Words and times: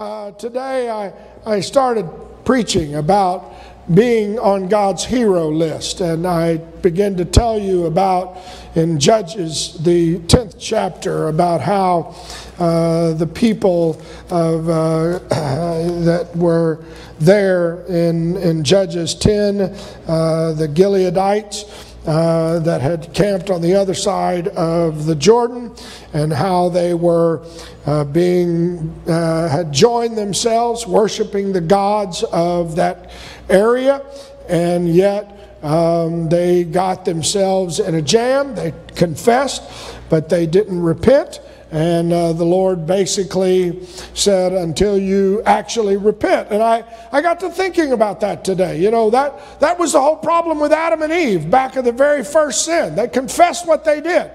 Uh, 0.00 0.30
today 0.30 0.88
I, 0.88 1.12
I 1.44 1.60
started 1.60 2.08
preaching 2.46 2.94
about 2.94 3.52
being 3.92 4.38
on 4.38 4.66
God's 4.66 5.04
hero 5.04 5.50
list, 5.50 6.00
and 6.00 6.26
I 6.26 6.56
began 6.56 7.18
to 7.18 7.26
tell 7.26 7.58
you 7.58 7.84
about 7.84 8.38
in 8.74 8.98
Judges, 8.98 9.76
the 9.82 10.20
10th 10.20 10.56
chapter, 10.58 11.28
about 11.28 11.60
how 11.60 12.16
uh, 12.58 13.12
the 13.12 13.26
people 13.26 14.00
of, 14.30 14.70
uh, 14.70 15.18
that 15.28 16.30
were 16.34 16.82
there 17.18 17.82
in, 17.84 18.38
in 18.38 18.64
Judges 18.64 19.14
10, 19.14 19.60
uh, 19.60 20.52
the 20.54 20.66
Gileadites 20.66 21.89
uh, 22.10 22.58
that 22.58 22.80
had 22.80 23.14
camped 23.14 23.50
on 23.50 23.62
the 23.62 23.72
other 23.72 23.94
side 23.94 24.48
of 24.48 25.06
the 25.06 25.14
Jordan 25.14 25.72
and 26.12 26.32
how 26.32 26.68
they 26.68 26.92
were 26.92 27.46
uh, 27.86 28.02
being, 28.02 28.92
uh, 29.06 29.48
had 29.48 29.70
joined 29.70 30.18
themselves, 30.18 30.88
worshiping 30.88 31.52
the 31.52 31.60
gods 31.60 32.24
of 32.32 32.74
that 32.74 33.12
area, 33.48 34.04
and 34.48 34.92
yet 34.92 35.56
um, 35.62 36.28
they 36.28 36.64
got 36.64 37.04
themselves 37.04 37.78
in 37.78 37.94
a 37.94 38.02
jam. 38.02 38.56
They 38.56 38.74
confessed, 38.96 39.62
but 40.08 40.28
they 40.28 40.46
didn't 40.46 40.82
repent. 40.82 41.38
And 41.72 42.12
uh, 42.12 42.32
the 42.32 42.44
Lord 42.44 42.84
basically 42.84 43.86
said, 44.14 44.52
until 44.52 44.98
you 44.98 45.42
actually 45.44 45.96
repent. 45.96 46.48
And 46.50 46.62
I, 46.62 46.82
I 47.12 47.22
got 47.22 47.38
to 47.40 47.50
thinking 47.50 47.92
about 47.92 48.20
that 48.20 48.44
today. 48.44 48.80
You 48.80 48.90
know, 48.90 49.10
that, 49.10 49.60
that 49.60 49.78
was 49.78 49.92
the 49.92 50.00
whole 50.00 50.16
problem 50.16 50.58
with 50.58 50.72
Adam 50.72 51.02
and 51.02 51.12
Eve 51.12 51.48
back 51.48 51.76
in 51.76 51.84
the 51.84 51.92
very 51.92 52.24
first 52.24 52.64
sin. 52.64 52.96
They 52.96 53.06
confessed 53.06 53.68
what 53.68 53.84
they 53.84 54.00
did. 54.00 54.32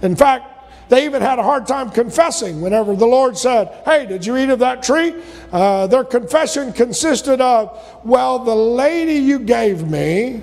In 0.00 0.16
fact, 0.16 0.60
they 0.88 1.04
even 1.04 1.22
had 1.22 1.38
a 1.38 1.42
hard 1.42 1.68
time 1.68 1.90
confessing 1.90 2.60
whenever 2.60 2.96
the 2.96 3.06
Lord 3.06 3.38
said, 3.38 3.82
Hey, 3.84 4.06
did 4.06 4.26
you 4.26 4.36
eat 4.36 4.50
of 4.50 4.58
that 4.58 4.82
tree? 4.82 5.14
Uh, 5.52 5.86
their 5.86 6.02
confession 6.02 6.72
consisted 6.72 7.40
of, 7.40 7.78
Well, 8.04 8.40
the 8.40 8.54
lady 8.54 9.14
you 9.14 9.38
gave 9.38 9.88
me, 9.88 10.42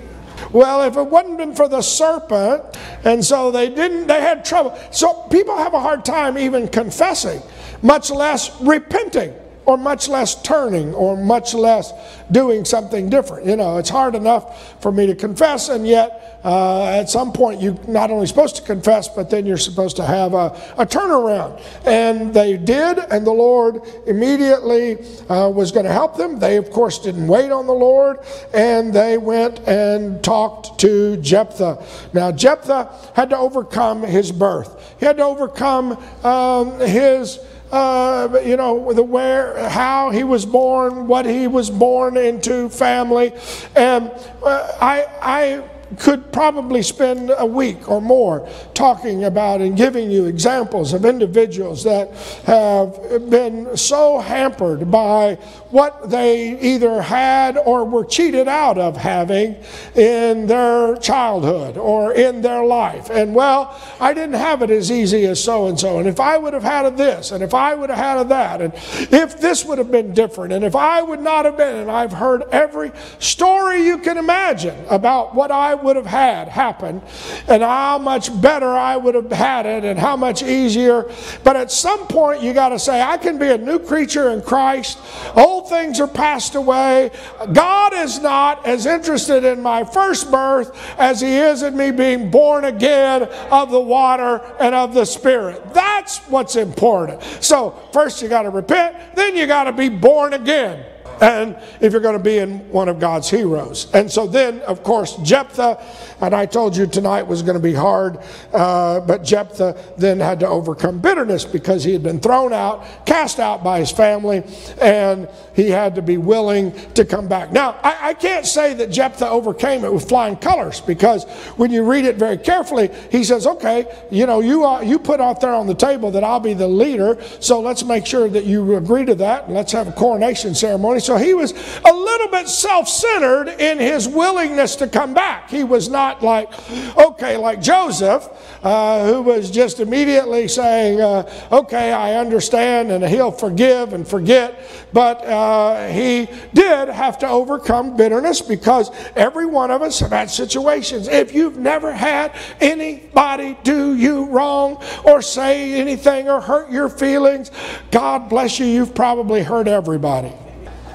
well, 0.52 0.82
if 0.82 0.96
it 0.96 1.02
wasn't 1.06 1.38
been 1.38 1.54
for 1.54 1.68
the 1.68 1.82
serpent, 1.82 2.62
and 3.04 3.24
so 3.24 3.50
they 3.50 3.68
didn't, 3.68 4.06
they 4.06 4.20
had 4.20 4.44
trouble. 4.44 4.78
So 4.90 5.14
people 5.30 5.56
have 5.56 5.74
a 5.74 5.80
hard 5.80 6.04
time 6.04 6.38
even 6.38 6.68
confessing, 6.68 7.42
much 7.82 8.10
less 8.10 8.60
repenting 8.60 9.34
or 9.68 9.76
much 9.76 10.08
less 10.08 10.40
turning 10.40 10.94
or 10.94 11.14
much 11.14 11.52
less 11.52 11.92
doing 12.32 12.64
something 12.64 13.10
different. 13.10 13.44
You 13.44 13.54
know, 13.54 13.76
it's 13.76 13.90
hard 13.90 14.14
enough 14.14 14.80
for 14.80 14.90
me 14.90 15.06
to 15.06 15.14
confess, 15.14 15.68
and 15.68 15.86
yet 15.86 16.40
uh, 16.42 16.86
at 16.86 17.10
some 17.10 17.34
point 17.34 17.60
you're 17.60 17.78
not 17.86 18.10
only 18.10 18.26
supposed 18.26 18.56
to 18.56 18.62
confess, 18.62 19.08
but 19.08 19.28
then 19.28 19.44
you're 19.44 19.58
supposed 19.58 19.96
to 19.96 20.06
have 20.06 20.32
a, 20.32 20.58
a 20.78 20.86
turnaround. 20.86 21.62
And 21.84 22.32
they 22.32 22.56
did, 22.56 22.96
and 23.10 23.26
the 23.26 23.32
Lord 23.32 23.82
immediately 24.06 25.04
uh, 25.28 25.50
was 25.50 25.70
going 25.70 25.84
to 25.84 25.92
help 25.92 26.16
them. 26.16 26.38
They, 26.38 26.56
of 26.56 26.70
course, 26.70 26.98
didn't 26.98 27.26
wait 27.26 27.52
on 27.52 27.66
the 27.66 27.74
Lord, 27.74 28.20
and 28.54 28.90
they 28.90 29.18
went 29.18 29.60
and 29.68 30.24
talked 30.24 30.80
to 30.80 31.18
Jephthah. 31.18 31.84
Now, 32.14 32.32
Jephthah 32.32 33.12
had 33.14 33.28
to 33.28 33.36
overcome 33.36 34.02
his 34.02 34.32
birth, 34.32 34.96
he 34.98 35.04
had 35.04 35.18
to 35.18 35.24
overcome 35.24 36.02
um, 36.24 36.80
his 36.80 37.38
uh, 37.70 38.40
you 38.44 38.56
know, 38.56 38.92
the 38.92 39.02
where, 39.02 39.68
how 39.68 40.10
he 40.10 40.24
was 40.24 40.46
born, 40.46 41.06
what 41.06 41.26
he 41.26 41.46
was 41.46 41.70
born 41.70 42.16
into, 42.16 42.68
family, 42.68 43.32
and 43.76 44.10
uh, 44.42 44.72
I, 44.80 45.06
I 45.20 45.68
could 45.96 46.32
probably 46.32 46.82
spend 46.82 47.32
a 47.36 47.46
week 47.46 47.88
or 47.88 48.00
more 48.00 48.48
talking 48.74 49.24
about 49.24 49.60
and 49.60 49.76
giving 49.76 50.10
you 50.10 50.26
examples 50.26 50.92
of 50.92 51.04
individuals 51.04 51.82
that 51.84 52.10
have 52.44 53.30
been 53.30 53.76
so 53.76 54.18
hampered 54.18 54.90
by 54.90 55.38
what 55.70 56.10
they 56.10 56.58
either 56.60 57.02
had 57.02 57.58
or 57.58 57.84
were 57.84 58.04
cheated 58.04 58.48
out 58.48 58.78
of 58.78 58.96
having 58.96 59.56
in 59.94 60.46
their 60.46 60.96
childhood 60.96 61.76
or 61.76 62.12
in 62.12 62.40
their 62.40 62.64
life. 62.64 63.10
And 63.10 63.34
well, 63.34 63.78
I 64.00 64.14
didn't 64.14 64.36
have 64.36 64.62
it 64.62 64.70
as 64.70 64.90
easy 64.90 65.26
as 65.26 65.42
so 65.42 65.68
and 65.68 65.78
so. 65.78 65.98
And 65.98 66.08
if 66.08 66.20
I 66.20 66.38
would 66.38 66.54
have 66.54 66.62
had 66.62 66.96
this, 66.96 67.32
and 67.32 67.42
if 67.42 67.54
I 67.54 67.74
would 67.74 67.90
have 67.90 67.98
had 67.98 68.28
that, 68.30 68.60
and 68.60 68.72
if 69.12 69.40
this 69.40 69.64
would 69.64 69.78
have 69.78 69.90
been 69.90 70.14
different, 70.14 70.52
and 70.52 70.64
if 70.64 70.74
I 70.74 71.02
would 71.02 71.20
not 71.20 71.44
have 71.44 71.56
been, 71.56 71.76
and 71.76 71.90
I've 71.90 72.12
heard 72.12 72.42
every 72.50 72.92
story 73.18 73.84
you 73.84 73.98
can 73.98 74.16
imagine 74.16 74.76
about 74.88 75.34
what 75.34 75.50
I 75.50 75.74
would 75.74 75.96
have 75.96 76.06
had 76.06 76.48
happen 76.48 77.02
and 77.46 77.62
how 77.62 77.98
much 77.98 78.40
better 78.40 78.68
I 78.68 78.96
would 78.96 79.14
have 79.14 79.30
had 79.30 79.66
it 79.66 79.84
and 79.84 79.98
how 79.98 80.16
much 80.16 80.42
easier. 80.42 81.10
But 81.44 81.56
at 81.56 81.70
some 81.70 82.06
point, 82.06 82.42
you 82.42 82.52
got 82.52 82.70
to 82.70 82.78
say, 82.78 83.00
I 83.00 83.16
can 83.16 83.38
be 83.38 83.48
a 83.48 83.58
new 83.58 83.78
creature 83.78 84.30
in 84.30 84.42
Christ. 84.42 84.98
Oh, 85.36 85.57
Old 85.58 85.68
things 85.68 85.98
are 85.98 86.06
passed 86.06 86.54
away. 86.54 87.10
God 87.52 87.92
is 87.92 88.20
not 88.20 88.64
as 88.64 88.86
interested 88.86 89.42
in 89.42 89.60
my 89.60 89.82
first 89.82 90.30
birth 90.30 90.70
as 91.00 91.20
He 91.20 91.34
is 91.34 91.64
in 91.64 91.76
me 91.76 91.90
being 91.90 92.30
born 92.30 92.64
again 92.64 93.24
of 93.50 93.72
the 93.72 93.80
water 93.80 94.40
and 94.60 94.72
of 94.72 94.94
the 94.94 95.04
Spirit. 95.04 95.74
That's 95.74 96.18
what's 96.28 96.54
important. 96.54 97.24
So, 97.40 97.70
first 97.92 98.22
you 98.22 98.28
got 98.28 98.42
to 98.42 98.50
repent, 98.50 99.16
then 99.16 99.34
you 99.34 99.48
got 99.48 99.64
to 99.64 99.72
be 99.72 99.88
born 99.88 100.32
again 100.32 100.86
and 101.20 101.56
if 101.80 101.92
you're 101.92 102.00
going 102.00 102.16
to 102.16 102.22
be 102.22 102.38
in 102.38 102.70
one 102.70 102.88
of 102.88 102.98
God's 102.98 103.28
heroes. 103.28 103.88
And 103.92 104.10
so 104.10 104.26
then, 104.26 104.60
of 104.60 104.82
course, 104.82 105.16
Jephthah, 105.16 105.82
and 106.20 106.34
I 106.34 106.46
told 106.46 106.76
you 106.76 106.86
tonight 106.86 107.22
was 107.22 107.42
going 107.42 107.56
to 107.56 107.62
be 107.62 107.74
hard, 107.74 108.18
uh, 108.52 109.00
but 109.00 109.24
Jephthah 109.24 109.76
then 109.96 110.20
had 110.20 110.40
to 110.40 110.48
overcome 110.48 111.00
bitterness 111.00 111.44
because 111.44 111.84
he 111.84 111.92
had 111.92 112.02
been 112.02 112.20
thrown 112.20 112.52
out, 112.52 113.06
cast 113.06 113.38
out 113.38 113.64
by 113.64 113.80
his 113.80 113.90
family, 113.90 114.42
and 114.80 115.28
he 115.54 115.70
had 115.70 115.94
to 115.94 116.02
be 116.02 116.16
willing 116.16 116.72
to 116.94 117.04
come 117.04 117.28
back. 117.28 117.52
Now, 117.52 117.78
I, 117.82 118.10
I 118.10 118.14
can't 118.14 118.46
say 118.46 118.74
that 118.74 118.90
Jephthah 118.90 119.28
overcame 119.28 119.84
it 119.84 119.92
with 119.92 120.08
flying 120.08 120.36
colors 120.36 120.80
because 120.80 121.24
when 121.56 121.70
you 121.70 121.82
read 121.84 122.04
it 122.04 122.16
very 122.16 122.36
carefully, 122.36 122.90
he 123.10 123.24
says, 123.24 123.46
okay, 123.46 123.86
you 124.10 124.26
know, 124.26 124.40
you, 124.40 124.64
uh, 124.64 124.80
you 124.80 124.98
put 124.98 125.20
out 125.20 125.40
there 125.40 125.52
on 125.52 125.66
the 125.66 125.74
table 125.74 126.10
that 126.12 126.24
I'll 126.24 126.40
be 126.40 126.54
the 126.54 126.68
leader, 126.68 127.18
so 127.40 127.60
let's 127.60 127.84
make 127.84 128.06
sure 128.06 128.28
that 128.28 128.44
you 128.44 128.76
agree 128.76 129.04
to 129.04 129.14
that, 129.16 129.44
and 129.44 129.54
let's 129.54 129.72
have 129.72 129.88
a 129.88 129.92
coronation 129.92 130.54
ceremony 130.54 131.00
so 131.08 131.16
he 131.16 131.32
was 131.32 131.52
a 131.86 131.90
little 131.90 132.28
bit 132.28 132.46
self 132.50 132.86
centered 132.86 133.48
in 133.48 133.78
his 133.78 134.06
willingness 134.06 134.76
to 134.76 134.86
come 134.86 135.14
back. 135.14 135.48
He 135.48 135.64
was 135.64 135.88
not 135.88 136.22
like, 136.22 136.52
okay, 136.98 137.38
like 137.38 137.62
Joseph, 137.62 138.28
uh, 138.62 139.06
who 139.06 139.22
was 139.22 139.50
just 139.50 139.80
immediately 139.80 140.48
saying, 140.48 141.00
uh, 141.00 141.48
okay, 141.50 141.92
I 141.92 142.16
understand, 142.16 142.92
and 142.92 143.02
he'll 143.02 143.32
forgive 143.32 143.94
and 143.94 144.06
forget. 144.06 144.60
But 144.92 145.24
uh, 145.24 145.88
he 145.88 146.28
did 146.52 146.90
have 146.90 147.18
to 147.20 147.26
overcome 147.26 147.96
bitterness 147.96 148.42
because 148.42 148.90
every 149.16 149.46
one 149.46 149.70
of 149.70 149.80
us 149.80 150.00
have 150.00 150.10
had 150.10 150.28
situations. 150.28 151.08
If 151.08 151.32
you've 151.32 151.56
never 151.56 151.90
had 151.90 152.36
anybody 152.60 153.56
do 153.62 153.96
you 153.96 154.26
wrong 154.26 154.84
or 155.06 155.22
say 155.22 155.72
anything 155.72 156.28
or 156.28 156.42
hurt 156.42 156.70
your 156.70 156.90
feelings, 156.90 157.50
God 157.90 158.28
bless 158.28 158.58
you, 158.58 158.66
you've 158.66 158.94
probably 158.94 159.42
hurt 159.42 159.68
everybody 159.68 160.34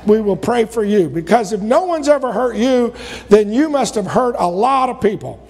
we 0.05 0.21
will 0.21 0.37
pray 0.37 0.65
for 0.65 0.83
you. 0.83 1.09
Because 1.09 1.53
if 1.53 1.61
no 1.61 1.85
one's 1.85 2.07
ever 2.07 2.31
hurt 2.31 2.55
you, 2.55 2.93
then 3.29 3.51
you 3.51 3.69
must 3.69 3.95
have 3.95 4.07
hurt 4.07 4.35
a 4.37 4.47
lot 4.47 4.89
of 4.89 5.01
people. 5.01 5.47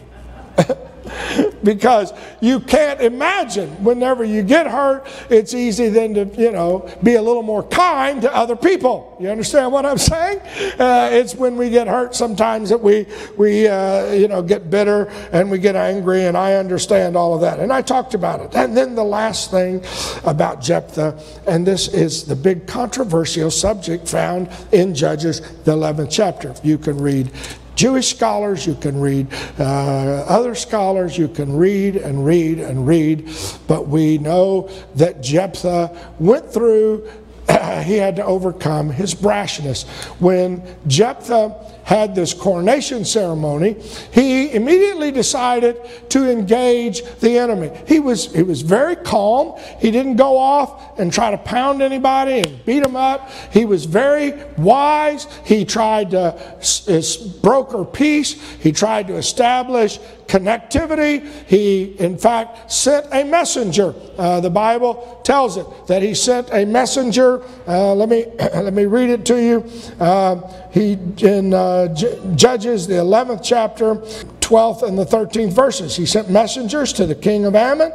because 1.64 2.14
you 2.42 2.60
can't 2.60 3.02
imagine 3.02 3.70
whenever 3.84 4.24
you 4.24 4.44
get 4.44 4.68
hurt, 4.68 5.08
it's 5.30 5.54
easy 5.54 5.90
then 5.90 6.14
to, 6.14 6.26
you 6.42 6.52
know, 6.52 6.90
be 7.04 7.16
a 7.16 7.22
little 7.22 7.44
more 7.44 7.64
kind 7.64 8.22
to 8.22 8.36
other 8.36 8.56
people. 8.56 9.16
You 9.20 9.30
understand 9.30 9.72
what 9.72 9.86
I'm 9.86 9.98
saying? 10.14 10.40
Uh, 10.80 11.10
it's 11.12 11.36
when 11.36 11.56
we 11.56 11.70
get 11.70 11.88
hurt 11.88 12.16
sometimes 12.16 12.70
that 12.70 12.82
we, 12.82 13.06
we 13.38 13.68
uh, 13.68 14.12
you 14.12 14.28
know, 14.28 14.42
get 14.42 14.70
bitter 14.70 15.06
and 15.32 15.50
we 15.50 15.58
get 15.58 15.76
angry, 15.76 16.26
and 16.26 16.38
I 16.38 16.56
understand 16.56 17.16
all 17.16 17.34
of 17.34 17.42
that. 17.42 17.60
And 17.60 17.72
I 17.72 17.82
talked 17.82 18.14
about 18.14 18.42
it. 18.42 18.56
And 18.56 18.76
then 18.76 18.96
the 18.96 19.04
last 19.04 19.52
thing 19.52 19.84
about 20.26 20.62
Jephthah, 20.62 21.20
and 21.48 21.66
this 21.66 21.88
is 21.88 22.26
the 22.26 22.36
big 22.36 22.68
controversial 22.68 23.52
subject 23.52 24.08
found 24.08 24.50
in 24.72 24.94
Judges, 24.94 25.42
the 25.64 25.74
11th 25.74 26.10
chapter. 26.12 26.54
You 26.64 26.78
can 26.78 26.98
read 26.98 27.32
Jewish 27.76 28.16
scholars, 28.16 28.66
you 28.66 28.76
can 28.76 29.00
read 29.00 29.28
uh, 29.60 30.26
other 30.28 30.56
scholars, 30.56 31.18
you 31.18 31.28
can 31.28 31.56
read 31.56 31.96
and 31.96 32.26
read 32.26 32.60
and 32.60 32.88
read, 32.88 33.30
but 33.68 33.88
we 33.88 34.18
know 34.18 34.70
that 34.96 35.22
Jephthah 35.22 36.14
went 36.20 36.52
through, 36.52 37.10
he 37.84 37.98
had 37.98 38.16
to 38.18 38.26
overcome 38.26 38.90
his 38.90 39.16
brashness. 39.16 39.88
When 40.20 40.64
Jephthah 40.88 41.74
had 41.84 42.16
this 42.16 42.34
coronation 42.34 43.04
ceremony, 43.06 43.76
he 44.12 44.52
immediately 44.54 45.12
decided 45.12 45.78
to 46.10 46.30
engage 46.30 47.04
the 47.20 47.38
enemy. 47.38 47.72
He 47.88 48.00
was, 48.00 48.34
he 48.34 48.44
was 48.44 48.62
very 48.62 48.96
calm. 48.96 49.60
He 49.80 49.92
didn't 49.92 50.16
go 50.16 50.38
off 50.38 51.00
and 51.00 51.12
try 51.12 51.32
to 51.32 51.38
pound 51.38 51.82
anybody 51.82 52.40
and 52.40 52.66
beat 52.66 52.84
them 52.84 52.96
up. 52.96 53.30
He 53.52 53.66
was 53.66 53.86
very 53.86 54.34
wise. 54.58 55.28
He 55.46 55.66
tried 55.66 56.12
to 56.12 56.40
broker 57.42 57.84
peace. 57.84 58.34
He 58.60 58.72
tried 58.72 59.08
to 59.08 59.16
establish 59.16 60.00
connectivity. 60.28 61.26
He, 61.48 61.96
in 62.00 62.18
fact, 62.18 62.72
sent 62.72 63.08
a 63.12 63.24
messenger. 63.24 63.94
Uh, 64.18 64.40
the 64.40 64.50
Bible 64.50 65.22
tells 65.24 65.58
it 65.58 65.66
that 65.88 66.02
he 66.02 66.14
sent 66.14 66.50
a 66.52 66.66
messenger. 66.66 67.44
Uh, 67.68 67.94
let 67.94 68.10
me 68.10 68.26
let 68.40 68.74
me 68.74 68.86
read 68.86 69.10
it 69.10 69.26
to 69.26 69.42
you. 69.42 69.70
Uh, 70.00 70.70
he 70.72 70.94
in 71.22 71.54
Judges, 72.36 72.88
the 72.88 72.96
11th 72.96 73.42
chapter, 73.44 73.96
12th 74.44 74.84
and 74.84 74.98
the 74.98 75.06
13th 75.06 75.54
verses. 75.54 75.96
He 75.96 76.06
sent 76.06 76.30
messengers 76.30 76.94
to 76.94 77.06
the 77.06 77.16
king 77.16 77.46
of 77.46 77.56
Ammon 77.56 77.92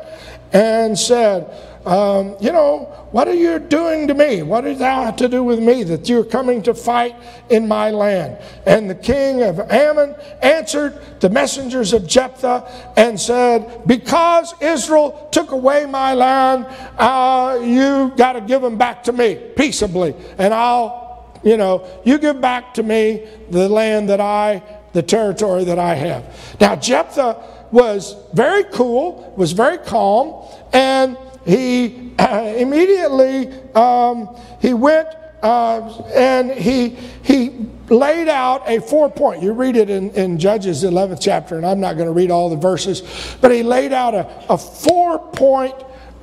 and 0.52 0.98
said, 0.98 1.50
um, 1.84 2.36
You 2.40 2.52
know, 2.52 2.84
what 3.12 3.28
are 3.28 3.34
you 3.34 3.58
doing 3.58 4.08
to 4.08 4.14
me? 4.14 4.42
What 4.42 4.62
does 4.62 4.78
that 4.78 5.04
have 5.04 5.16
to 5.16 5.28
do 5.28 5.44
with 5.44 5.60
me 5.60 5.82
that 5.84 6.08
you're 6.08 6.24
coming 6.24 6.62
to 6.62 6.74
fight 6.74 7.16
in 7.48 7.68
my 7.68 7.90
land? 7.90 8.38
And 8.66 8.88
the 8.88 8.94
king 8.94 9.42
of 9.42 9.60
Ammon 9.70 10.14
answered 10.42 11.20
the 11.20 11.30
messengers 11.30 11.92
of 11.92 12.06
Jephthah 12.06 12.92
and 12.96 13.18
said, 13.18 13.82
Because 13.86 14.54
Israel 14.60 15.28
took 15.32 15.52
away 15.52 15.86
my 15.86 16.14
land, 16.14 16.66
uh, 16.98 17.58
you 17.62 18.12
got 18.16 18.34
to 18.34 18.40
give 18.40 18.62
them 18.62 18.76
back 18.76 19.04
to 19.04 19.12
me 19.12 19.36
peaceably, 19.56 20.14
and 20.38 20.52
I'll 20.52 21.07
you 21.42 21.56
know, 21.56 21.86
you 22.04 22.18
give 22.18 22.40
back 22.40 22.74
to 22.74 22.82
me 22.82 23.26
the 23.50 23.68
land 23.68 24.08
that 24.08 24.20
I 24.20 24.62
the 24.92 25.02
territory 25.02 25.64
that 25.64 25.78
I 25.78 25.94
have. 25.94 26.56
Now, 26.60 26.74
Jephthah 26.74 27.66
was 27.70 28.16
very 28.32 28.64
cool, 28.64 29.34
was 29.36 29.52
very 29.52 29.78
calm, 29.78 30.48
and 30.72 31.16
he 31.44 32.12
uh, 32.18 32.54
immediately 32.56 33.52
um, 33.74 34.36
he 34.60 34.74
went 34.74 35.08
uh, 35.42 36.02
and 36.14 36.50
he 36.50 36.90
he 37.22 37.66
laid 37.88 38.28
out 38.28 38.68
a 38.68 38.80
four 38.80 39.10
point. 39.10 39.42
You 39.42 39.52
read 39.52 39.76
it 39.76 39.88
in, 39.88 40.10
in 40.10 40.38
Judges 40.38 40.82
11th 40.84 41.20
chapter, 41.20 41.56
and 41.56 41.64
I'm 41.64 41.80
not 41.80 41.94
going 41.94 42.06
to 42.06 42.12
read 42.12 42.30
all 42.30 42.50
the 42.50 42.56
verses, 42.56 43.36
but 43.40 43.50
he 43.50 43.62
laid 43.62 43.92
out 43.92 44.14
a, 44.14 44.28
a 44.50 44.58
four 44.58 45.18
point 45.18 45.74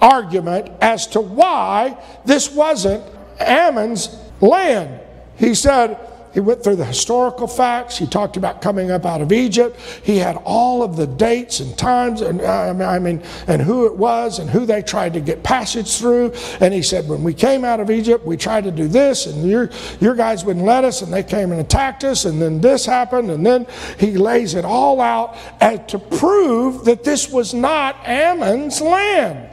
argument 0.01 0.71
as 0.81 1.07
to 1.07 1.21
why 1.21 1.97
this 2.25 2.51
wasn't 2.51 3.03
Ammon's 3.39 4.15
land. 4.41 4.99
He 5.37 5.53
said, 5.53 5.97
he 6.35 6.41
went 6.41 6.61
through 6.61 6.75
the 6.75 6.85
historical 6.85 7.47
facts. 7.47 7.97
He 7.97 8.05
talked 8.05 8.35
about 8.35 8.61
coming 8.61 8.91
up 8.91 9.05
out 9.05 9.21
of 9.21 9.31
Egypt. 9.31 9.79
He 10.03 10.17
had 10.17 10.35
all 10.43 10.83
of 10.83 10.97
the 10.97 11.07
dates 11.07 11.61
and 11.61 11.77
times 11.77 12.19
and 12.19 12.41
uh, 12.41 12.75
I 12.77 12.99
mean 12.99 13.23
and 13.47 13.61
who 13.61 13.85
it 13.85 13.95
was 13.95 14.39
and 14.39 14.49
who 14.49 14.65
they 14.65 14.81
tried 14.81 15.13
to 15.13 15.21
get 15.21 15.43
passage 15.43 15.97
through. 15.97 16.33
And 16.59 16.73
he 16.73 16.81
said, 16.81 17.07
when 17.07 17.23
we 17.23 17.33
came 17.33 17.63
out 17.63 17.79
of 17.79 17.89
Egypt, 17.89 18.25
we 18.25 18.35
tried 18.35 18.65
to 18.65 18.71
do 18.71 18.89
this, 18.89 19.27
and 19.27 19.49
your 19.49 19.69
your 20.01 20.13
guys 20.13 20.43
wouldn't 20.43 20.65
let 20.65 20.83
us, 20.83 21.01
and 21.01 21.13
they 21.13 21.23
came 21.23 21.53
and 21.53 21.61
attacked 21.61 22.03
us, 22.03 22.25
and 22.25 22.41
then 22.41 22.59
this 22.59 22.85
happened, 22.85 23.31
and 23.31 23.45
then 23.45 23.65
he 23.97 24.17
lays 24.17 24.55
it 24.55 24.65
all 24.65 24.99
out 24.99 25.37
and 25.61 25.87
to 25.87 25.97
prove 25.97 26.83
that 26.83 27.05
this 27.05 27.29
was 27.29 27.53
not 27.53 27.95
Ammon's 28.05 28.81
land. 28.81 29.49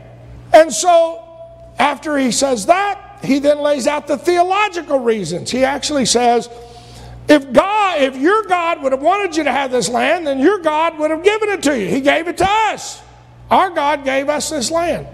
And 0.53 0.73
so 0.73 1.23
after 1.79 2.19
he 2.19 2.33
says 2.33 2.67
that, 2.67 3.02
he 3.23 3.39
then 3.39 3.59
lays 3.61 3.87
out 3.87 4.07
the 4.07 4.19
theological 4.19 4.99
reasons. 4.99 5.51
He 5.51 5.65
actually 5.65 6.07
says, 6.07 6.49
if 7.29 7.53
God, 7.53 8.03
if 8.03 8.17
your 8.17 8.43
God 8.45 8.83
would 8.83 8.93
have 8.93 9.03
wanted 9.03 9.37
you 9.37 9.45
to 9.45 9.53
have 9.53 9.71
this 9.71 9.89
land, 9.89 10.27
then 10.27 10.41
your 10.41 10.59
God 10.59 10.99
would 10.99 11.11
have 11.11 11.23
given 11.23 11.49
it 11.51 11.63
to 11.65 11.79
you. 11.79 11.89
He 11.89 12.01
gave 12.01 12.27
it 12.29 12.39
to 12.39 12.47
us. 12.49 13.01
Our 13.51 13.71
God 13.71 14.05
gave 14.05 14.29
us 14.29 14.51
this 14.51 14.71
land. 14.71 15.07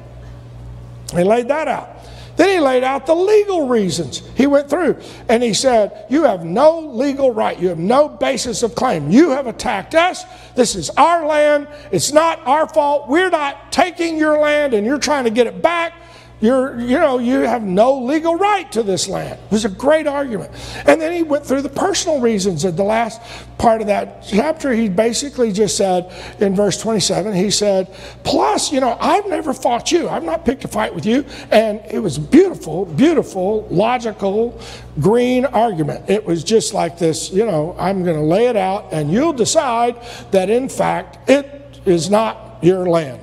He 1.12 1.22
laid 1.22 1.48
that 1.48 1.68
out. 1.68 1.98
Then 2.36 2.50
he 2.50 2.60
laid 2.60 2.84
out 2.84 3.04
the 3.04 3.16
legal 3.16 3.66
reasons. 3.66 4.22
He 4.36 4.46
went 4.46 4.70
through 4.70 5.00
and 5.28 5.42
he 5.42 5.52
said, 5.52 6.06
You 6.08 6.22
have 6.22 6.44
no 6.44 6.78
legal 6.78 7.32
right. 7.32 7.58
You 7.58 7.68
have 7.68 7.80
no 7.80 8.08
basis 8.08 8.62
of 8.62 8.76
claim. 8.76 9.10
You 9.10 9.30
have 9.30 9.48
attacked 9.48 9.96
us. 9.96 10.24
This 10.54 10.76
is 10.76 10.88
our 10.90 11.26
land. 11.26 11.66
It's 11.90 12.12
not 12.12 12.38
our 12.46 12.68
fault. 12.68 13.08
We're 13.08 13.28
not 13.28 13.72
taking 13.72 14.16
your 14.16 14.38
land 14.38 14.72
and 14.72 14.86
you're 14.86 15.00
trying 15.00 15.24
to 15.24 15.30
get 15.30 15.48
it 15.48 15.60
back. 15.60 15.94
You're, 16.40 16.78
you 16.78 17.00
know, 17.00 17.18
you 17.18 17.40
have 17.40 17.64
no 17.64 17.98
legal 17.98 18.36
right 18.36 18.70
to 18.70 18.84
this 18.84 19.08
land. 19.08 19.40
It 19.46 19.50
was 19.50 19.64
a 19.64 19.68
great 19.68 20.06
argument. 20.06 20.52
And 20.86 21.00
then 21.00 21.12
he 21.12 21.24
went 21.24 21.44
through 21.44 21.62
the 21.62 21.68
personal 21.68 22.20
reasons 22.20 22.64
at 22.64 22.76
the 22.76 22.84
last 22.84 23.20
part 23.58 23.80
of 23.80 23.88
that 23.88 24.22
chapter. 24.24 24.72
He 24.72 24.88
basically 24.88 25.50
just 25.50 25.76
said 25.76 26.12
in 26.40 26.54
verse 26.54 26.80
27, 26.80 27.34
he 27.34 27.50
said, 27.50 27.92
Plus, 28.22 28.70
you 28.70 28.78
know, 28.78 28.96
I've 29.00 29.26
never 29.26 29.52
fought 29.52 29.90
you. 29.90 30.08
I've 30.08 30.22
not 30.22 30.44
picked 30.44 30.64
a 30.64 30.68
fight 30.68 30.94
with 30.94 31.04
you. 31.04 31.24
And 31.50 31.80
it 31.90 31.98
was 31.98 32.18
beautiful, 32.18 32.84
beautiful, 32.84 33.66
logical, 33.68 34.60
green 35.00 35.44
argument. 35.44 36.08
It 36.08 36.24
was 36.24 36.44
just 36.44 36.72
like 36.72 36.98
this, 36.98 37.32
you 37.32 37.46
know, 37.46 37.74
I'm 37.80 38.04
going 38.04 38.16
to 38.16 38.22
lay 38.22 38.46
it 38.46 38.56
out 38.56 38.92
and 38.92 39.10
you'll 39.10 39.32
decide 39.32 39.96
that 40.30 40.50
in 40.50 40.68
fact 40.68 41.28
it 41.28 41.80
is 41.84 42.10
not 42.10 42.58
your 42.62 42.86
land. 42.86 43.20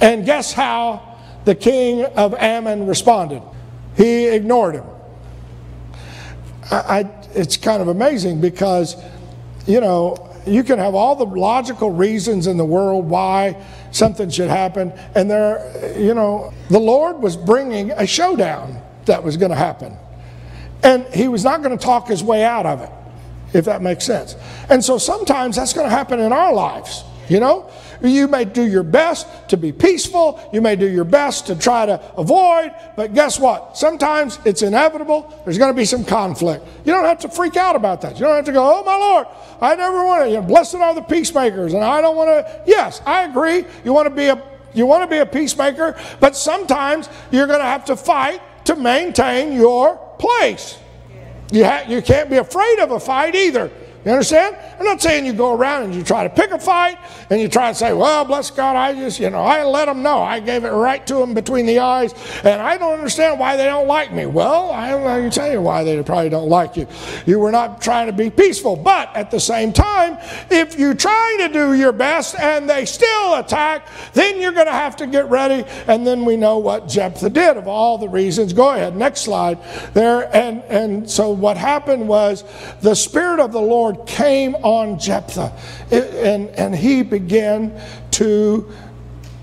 And 0.00 0.24
guess 0.24 0.52
how 0.52 1.07
the 1.44 1.54
king 1.54 2.04
of 2.04 2.34
Ammon 2.34 2.86
responded. 2.86 3.42
He 3.96 4.26
ignored 4.26 4.74
him. 4.74 4.84
I, 6.70 7.08
it's 7.34 7.56
kind 7.56 7.80
of 7.80 7.88
amazing 7.88 8.40
because, 8.40 8.96
you 9.66 9.80
know, 9.80 10.28
you 10.46 10.62
can 10.62 10.78
have 10.78 10.94
all 10.94 11.16
the 11.16 11.24
logical 11.24 11.90
reasons 11.90 12.46
in 12.46 12.56
the 12.56 12.64
world 12.64 13.08
why 13.08 13.56
something 13.90 14.30
should 14.30 14.50
happen, 14.50 14.92
and 15.14 15.30
there, 15.30 15.96
you 15.98 16.14
know, 16.14 16.52
the 16.68 16.78
Lord 16.78 17.20
was 17.20 17.36
bringing 17.36 17.90
a 17.92 18.06
showdown 18.06 18.80
that 19.06 19.22
was 19.22 19.36
going 19.36 19.50
to 19.50 19.56
happen. 19.56 19.96
And 20.82 21.06
he 21.14 21.28
was 21.28 21.42
not 21.44 21.62
going 21.62 21.76
to 21.76 21.82
talk 21.82 22.08
his 22.08 22.22
way 22.22 22.44
out 22.44 22.66
of 22.66 22.82
it, 22.82 22.90
if 23.52 23.64
that 23.64 23.82
makes 23.82 24.04
sense. 24.04 24.36
And 24.68 24.84
so 24.84 24.98
sometimes 24.98 25.56
that's 25.56 25.72
going 25.72 25.86
to 25.86 25.94
happen 25.94 26.20
in 26.20 26.32
our 26.32 26.52
lives, 26.52 27.02
you 27.28 27.40
know? 27.40 27.70
You 28.02 28.28
may 28.28 28.44
do 28.44 28.62
your 28.62 28.82
best 28.82 29.26
to 29.48 29.56
be 29.56 29.72
peaceful. 29.72 30.40
You 30.52 30.60
may 30.60 30.76
do 30.76 30.88
your 30.88 31.04
best 31.04 31.46
to 31.48 31.56
try 31.56 31.86
to 31.86 32.00
avoid. 32.16 32.72
But 32.96 33.14
guess 33.14 33.38
what? 33.38 33.76
Sometimes 33.76 34.38
it's 34.44 34.62
inevitable. 34.62 35.32
There's 35.44 35.58
going 35.58 35.72
to 35.72 35.76
be 35.76 35.84
some 35.84 36.04
conflict. 36.04 36.66
You 36.84 36.92
don't 36.92 37.04
have 37.04 37.20
to 37.20 37.28
freak 37.28 37.56
out 37.56 37.76
about 37.76 38.00
that. 38.02 38.14
You 38.14 38.26
don't 38.26 38.36
have 38.36 38.44
to 38.44 38.52
go, 38.52 38.80
oh, 38.80 38.84
my 38.84 38.96
Lord, 38.96 39.26
I 39.60 39.74
never 39.74 40.04
want 40.04 40.24
to. 40.24 40.28
You 40.28 40.36
know, 40.36 40.42
blessed 40.42 40.76
are 40.76 40.94
the 40.94 41.02
peacemakers. 41.02 41.74
And 41.74 41.82
I 41.82 42.00
don't 42.00 42.16
want 42.16 42.28
to. 42.28 42.62
Yes, 42.66 43.02
I 43.04 43.24
agree. 43.24 43.64
You 43.84 43.92
want 43.92 44.08
to 44.08 44.14
be 44.14 44.26
a 44.26 44.42
you 44.74 44.86
want 44.86 45.02
to 45.02 45.08
be 45.08 45.18
a 45.18 45.26
peacemaker, 45.26 45.98
but 46.20 46.36
sometimes 46.36 47.08
you're 47.30 47.46
going 47.46 47.58
to 47.58 47.64
have 47.64 47.86
to 47.86 47.96
fight 47.96 48.40
to 48.66 48.76
maintain 48.76 49.52
your 49.52 49.96
place. 50.18 50.78
You, 51.50 51.64
ha- 51.64 51.84
you 51.88 52.02
can't 52.02 52.28
be 52.28 52.36
afraid 52.36 52.78
of 52.80 52.90
a 52.90 53.00
fight 53.00 53.34
either. 53.34 53.70
You 54.08 54.14
understand? 54.14 54.56
I'm 54.78 54.86
not 54.86 55.02
saying 55.02 55.26
you 55.26 55.34
go 55.34 55.52
around 55.52 55.82
and 55.82 55.94
you 55.94 56.02
try 56.02 56.22
to 56.26 56.30
pick 56.30 56.50
a 56.50 56.58
fight 56.58 56.96
and 57.28 57.42
you 57.42 57.46
try 57.46 57.70
to 57.70 57.74
say, 57.74 57.92
well, 57.92 58.24
bless 58.24 58.50
God, 58.50 58.74
I 58.74 58.94
just, 58.94 59.20
you 59.20 59.28
know, 59.28 59.42
I 59.42 59.64
let 59.64 59.84
them 59.84 60.02
know. 60.02 60.22
I 60.22 60.40
gave 60.40 60.64
it 60.64 60.70
right 60.70 61.06
to 61.08 61.16
them 61.16 61.34
between 61.34 61.66
the 61.66 61.80
eyes 61.80 62.14
and 62.42 62.62
I 62.62 62.78
don't 62.78 62.94
understand 62.94 63.38
why 63.38 63.58
they 63.58 63.66
don't 63.66 63.86
like 63.86 64.10
me. 64.10 64.24
Well, 64.24 64.70
I, 64.70 64.92
can 64.92 65.30
tell 65.30 65.52
you 65.52 65.60
why 65.60 65.84
they 65.84 66.02
probably 66.02 66.30
don't 66.30 66.48
like 66.48 66.74
you. 66.78 66.86
You 67.26 67.38
were 67.38 67.52
not 67.52 67.82
trying 67.82 68.06
to 68.06 68.14
be 68.14 68.30
peaceful. 68.30 68.76
But 68.76 69.14
at 69.14 69.30
the 69.30 69.40
same 69.40 69.74
time, 69.74 70.16
if 70.50 70.78
you 70.78 70.94
try 70.94 71.36
to 71.40 71.52
do 71.52 71.74
your 71.74 71.92
best 71.92 72.34
and 72.40 72.66
they 72.66 72.86
still 72.86 73.34
attack, 73.34 73.88
then 74.14 74.40
you're 74.40 74.52
going 74.52 74.68
to 74.68 74.72
have 74.72 74.96
to 74.96 75.06
get 75.06 75.28
ready. 75.28 75.68
And 75.86 76.06
then 76.06 76.24
we 76.24 76.38
know 76.38 76.56
what 76.56 76.88
Jephthah 76.88 77.28
did 77.28 77.58
of 77.58 77.68
all 77.68 77.98
the 77.98 78.08
reasons. 78.08 78.54
Go 78.54 78.70
ahead, 78.70 78.96
next 78.96 79.20
slide 79.20 79.58
there. 79.92 80.34
And, 80.34 80.62
and 80.62 81.10
so 81.10 81.28
what 81.28 81.58
happened 81.58 82.08
was 82.08 82.42
the 82.80 82.94
Spirit 82.94 83.38
of 83.38 83.52
the 83.52 83.60
Lord 83.60 83.97
Came 84.06 84.54
on 84.56 84.98
Jephthah, 84.98 85.52
and, 85.90 86.48
and 86.50 86.74
he 86.74 87.02
began 87.02 87.80
to 88.12 88.70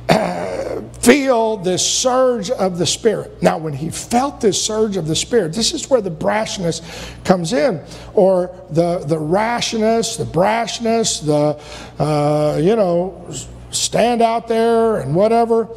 uh, 0.10 0.82
feel 1.02 1.58
this 1.58 1.86
surge 1.86 2.50
of 2.52 2.78
the 2.78 2.86
Spirit. 2.86 3.42
Now, 3.42 3.58
when 3.58 3.74
he 3.74 3.90
felt 3.90 4.42
this 4.42 4.64
surge 4.64 4.98
of 4.98 5.08
the 5.08 5.16
Spirit, 5.16 5.54
this 5.54 5.74
is 5.74 5.90
where 5.90 6.02
the 6.02 6.12
brashness 6.12 6.82
comes 7.24 7.54
in, 7.54 7.82
or 8.14 8.56
the, 8.70 9.00
the 9.00 9.18
rashness, 9.18 10.18
the 10.18 10.26
brashness, 10.26 11.26
the, 11.26 12.04
uh, 12.04 12.58
you 12.58 12.76
know, 12.76 13.30
stand 13.72 14.22
out 14.22 14.48
there 14.48 14.98
and 14.98 15.16
whatever. 15.16 15.68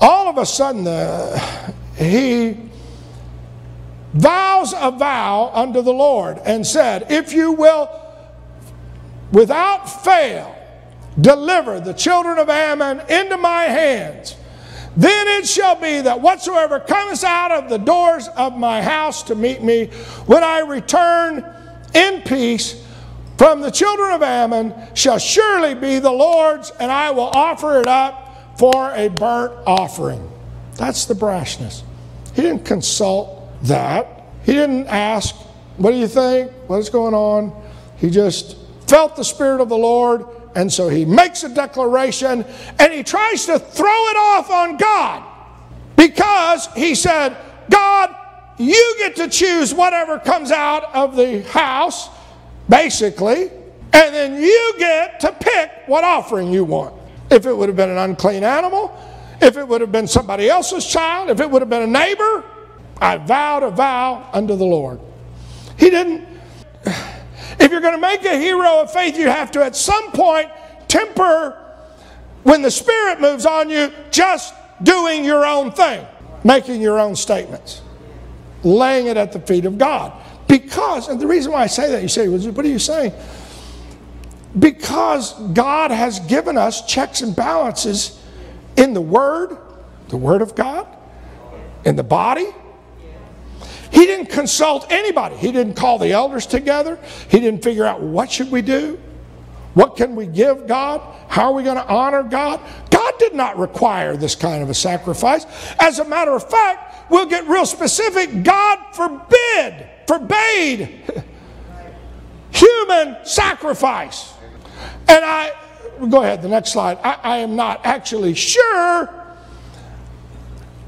All 0.00 0.28
of 0.28 0.38
a 0.38 0.46
sudden, 0.46 0.84
the, 0.84 1.74
he 1.96 2.56
vows 4.12 4.74
a 4.76 4.90
vow 4.90 5.50
unto 5.54 5.82
the 5.82 5.92
Lord 5.92 6.38
and 6.44 6.66
said, 6.66 7.06
If 7.10 7.32
you 7.32 7.52
will, 7.52 7.90
without 9.32 9.86
fail, 9.86 10.54
deliver 11.20 11.80
the 11.80 11.92
children 11.92 12.38
of 12.38 12.48
Ammon 12.48 13.00
into 13.08 13.36
my 13.36 13.64
hands, 13.64 14.36
then 14.96 15.26
it 15.28 15.46
shall 15.46 15.76
be 15.76 16.02
that 16.02 16.20
whatsoever 16.20 16.78
cometh 16.78 17.24
out 17.24 17.50
of 17.50 17.70
the 17.70 17.78
doors 17.78 18.28
of 18.28 18.58
my 18.58 18.82
house 18.82 19.22
to 19.24 19.34
meet 19.34 19.62
me, 19.62 19.86
when 20.26 20.44
I 20.44 20.60
return 20.60 21.44
in 21.94 22.20
peace 22.22 22.82
from 23.38 23.60
the 23.60 23.70
children 23.70 24.12
of 24.12 24.22
Ammon, 24.22 24.74
shall 24.94 25.18
surely 25.18 25.74
be 25.74 25.98
the 25.98 26.12
Lord's, 26.12 26.70
and 26.78 26.92
I 26.92 27.10
will 27.10 27.30
offer 27.32 27.80
it 27.80 27.86
up 27.86 28.58
for 28.58 28.92
a 28.94 29.08
burnt 29.08 29.52
offering. 29.66 30.30
That's 30.76 31.06
the 31.06 31.14
brashness. 31.14 31.82
He 32.34 32.42
didn't 32.42 32.64
consult 32.64 33.41
that. 33.62 34.24
He 34.44 34.52
didn't 34.52 34.86
ask, 34.88 35.34
What 35.76 35.92
do 35.92 35.96
you 35.96 36.08
think? 36.08 36.50
What's 36.66 36.88
going 36.88 37.14
on? 37.14 37.52
He 37.96 38.10
just 38.10 38.56
felt 38.86 39.16
the 39.16 39.24
Spirit 39.24 39.60
of 39.60 39.68
the 39.68 39.76
Lord 39.76 40.26
And 40.54 40.72
so 40.72 40.88
he 40.88 41.04
makes 41.04 41.44
a 41.44 41.48
declaration 41.48 42.44
and 42.78 42.92
he 42.92 43.02
tries 43.02 43.46
to 43.46 43.58
throw 43.58 44.06
it 44.08 44.16
off 44.16 44.50
on 44.50 44.76
God 44.76 45.24
because 45.96 46.68
he 46.74 46.94
said, 46.94 47.36
God, 47.70 48.14
you 48.58 48.94
get 48.98 49.16
to 49.16 49.28
choose 49.28 49.72
whatever 49.72 50.18
comes 50.18 50.50
out 50.50 50.94
of 50.94 51.16
the 51.16 51.42
house, 51.42 52.10
basically, 52.68 53.48
and 53.94 54.14
then 54.14 54.42
you 54.42 54.74
get 54.78 55.20
to 55.20 55.32
pick 55.32 55.70
what 55.86 56.04
offering 56.04 56.52
you 56.52 56.64
want. 56.64 56.94
If 57.30 57.46
it 57.46 57.56
would 57.56 57.68
have 57.68 57.76
been 57.76 57.90
an 57.90 57.98
unclean 57.98 58.44
animal, 58.44 58.94
if 59.40 59.56
it 59.56 59.66
would 59.66 59.80
have 59.80 59.92
been 59.92 60.06
somebody 60.06 60.48
else's 60.48 60.86
child, 60.86 61.30
if 61.30 61.40
it 61.40 61.50
would 61.50 61.62
have 61.62 61.70
been 61.70 61.82
a 61.82 61.86
neighbor, 61.86 62.44
I 63.02 63.16
vowed 63.16 63.64
a 63.64 63.70
vow 63.70 64.30
unto 64.32 64.54
the 64.54 64.64
Lord. 64.64 65.00
He 65.76 65.90
didn't. 65.90 66.24
If 67.58 67.70
you're 67.70 67.80
going 67.80 67.94
to 67.94 68.00
make 68.00 68.24
a 68.24 68.38
hero 68.38 68.80
of 68.80 68.92
faith, 68.92 69.18
you 69.18 69.28
have 69.28 69.50
to 69.52 69.64
at 69.64 69.74
some 69.74 70.12
point 70.12 70.48
temper 70.86 71.58
when 72.44 72.62
the 72.62 72.70
Spirit 72.70 73.20
moves 73.20 73.44
on 73.44 73.70
you, 73.70 73.92
just 74.12 74.54
doing 74.84 75.24
your 75.24 75.44
own 75.44 75.72
thing, 75.72 76.06
making 76.44 76.80
your 76.80 77.00
own 77.00 77.16
statements, 77.16 77.82
laying 78.62 79.08
it 79.08 79.16
at 79.16 79.32
the 79.32 79.40
feet 79.40 79.64
of 79.64 79.78
God. 79.78 80.12
Because, 80.46 81.08
and 81.08 81.20
the 81.20 81.26
reason 81.26 81.50
why 81.50 81.62
I 81.62 81.66
say 81.66 81.90
that, 81.90 82.02
you 82.02 82.08
say, 82.08 82.28
what 82.28 82.64
are 82.64 82.68
you 82.68 82.78
saying? 82.78 83.12
Because 84.58 85.32
God 85.54 85.90
has 85.90 86.20
given 86.20 86.56
us 86.56 86.86
checks 86.86 87.20
and 87.20 87.34
balances 87.34 88.20
in 88.76 88.92
the 88.94 89.00
Word, 89.00 89.56
the 90.08 90.16
Word 90.16 90.40
of 90.40 90.54
God, 90.54 90.86
in 91.84 91.96
the 91.96 92.04
body. 92.04 92.46
He 93.92 94.06
didn't 94.06 94.26
consult 94.26 94.90
anybody. 94.90 95.36
He 95.36 95.52
didn't 95.52 95.74
call 95.74 95.98
the 95.98 96.12
elders 96.12 96.46
together. 96.46 96.98
He 97.28 97.38
didn't 97.40 97.62
figure 97.62 97.84
out 97.84 98.00
what 98.00 98.32
should 98.32 98.50
we 98.50 98.62
do? 98.62 98.98
What 99.74 99.96
can 99.96 100.16
we 100.16 100.26
give 100.26 100.66
God? 100.66 101.00
How 101.28 101.44
are 101.44 101.52
we 101.52 101.62
going 101.62 101.76
to 101.76 101.86
honor 101.86 102.22
God? 102.22 102.60
God 102.90 103.14
did 103.18 103.34
not 103.34 103.58
require 103.58 104.16
this 104.16 104.34
kind 104.34 104.62
of 104.62 104.70
a 104.70 104.74
sacrifice. 104.74 105.46
As 105.78 105.98
a 105.98 106.04
matter 106.04 106.32
of 106.32 106.48
fact, 106.48 107.10
we'll 107.10 107.26
get 107.26 107.46
real 107.46 107.66
specific. 107.66 108.42
God 108.42 108.78
forbid, 108.94 109.88
forbade 110.06 111.02
human 112.50 113.16
sacrifice. 113.24 114.32
And 115.08 115.24
I, 115.24 115.52
go 116.08 116.22
ahead, 116.22 116.40
the 116.42 116.48
next 116.48 116.72
slide. 116.72 116.98
I, 117.02 117.18
I 117.22 117.36
am 117.38 117.56
not 117.56 117.84
actually 117.84 118.34
sure. 118.34 119.21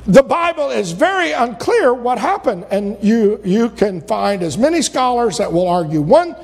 The 0.06 0.22
Bible 0.22 0.68
is 0.68 0.92
very 0.92 1.32
unclear 1.32 1.94
what 1.94 2.18
happened, 2.18 2.66
and 2.70 2.98
you, 3.02 3.40
you 3.42 3.70
can 3.70 4.02
find 4.02 4.42
as 4.42 4.58
many 4.58 4.82
scholars 4.82 5.38
that 5.38 5.50
will 5.50 5.66
argue 5.66 6.02
one 6.02 6.36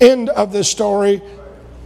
end 0.00 0.30
of 0.30 0.50
this 0.50 0.70
story 0.70 1.22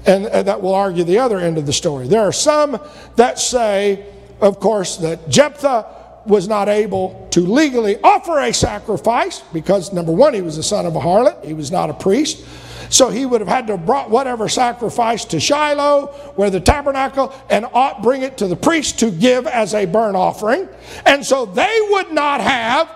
and 0.07 0.27
uh, 0.27 0.43
that 0.45 0.63
will 0.63 0.75
argue 0.75 1.03
the 1.03 1.19
other 1.19 1.39
end 1.39 1.59
of 1.59 1.67
the 1.67 1.73
story. 1.73 2.07
There 2.07 2.23
are 2.23 2.33
some 2.33 2.81
that 3.17 3.39
say, 3.41 4.07
of 4.41 4.61
course, 4.61 4.99
that 4.99 5.29
Jephthah 5.29 5.87
was 6.27 6.47
not 6.47 6.69
able 6.69 7.29
to 7.33 7.41
legally 7.41 8.01
offer 8.03 8.39
a 8.39 8.53
sacrifice 8.53 9.41
because, 9.53 9.93
number 9.93 10.13
one, 10.13 10.33
he 10.33 10.43
was 10.43 10.57
the 10.57 10.63
son 10.63 10.87
of 10.87 10.95
a 10.95 11.01
harlot, 11.01 11.45
he 11.45 11.55
was 11.55 11.73
not 11.73 11.91
a 11.91 11.95
priest. 11.95 12.45
So 12.91 13.09
he 13.09 13.25
would 13.25 13.41
have 13.41 13.49
had 13.49 13.69
to 13.69 13.77
have 13.77 13.87
brought 13.87 14.11
whatever 14.11 14.49
sacrifice 14.49 15.25
to 15.27 15.41
Shiloh, 15.41 16.09
where 16.35 16.51
the 16.51 16.61
tabernacle, 16.61 17.33
and 17.49 17.65
ought 17.73 18.03
bring 18.03 18.23
it 18.23 18.37
to 18.39 18.49
the 18.49 18.57
priest 18.57 18.99
to 18.99 19.13
give 19.13 19.47
as 19.47 19.75
a 19.75 19.87
burnt 19.87 20.17
offering. 20.17 20.69
And 21.07 21.25
so 21.25 21.47
they 21.47 21.79
would 21.91 22.13
not 22.13 22.41
have 22.41 22.91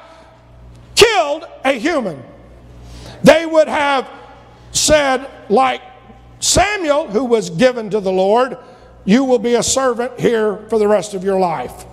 killed 0.96 1.46
a 1.64 1.72
human. 1.72 2.22
They 3.22 3.46
would 3.46 3.68
have 3.68 4.10
said, 4.72 5.30
like 5.48 5.80
Samuel, 6.40 7.08
who 7.08 7.24
was 7.24 7.50
given 7.50 7.88
to 7.90 8.00
the 8.00 8.12
Lord, 8.12 8.58
you 9.04 9.22
will 9.22 9.38
be 9.38 9.54
a 9.54 9.62
servant 9.62 10.18
here 10.18 10.66
for 10.68 10.78
the 10.78 10.88
rest 10.88 11.14
of 11.14 11.22
your 11.22 11.38
life. 11.38 11.84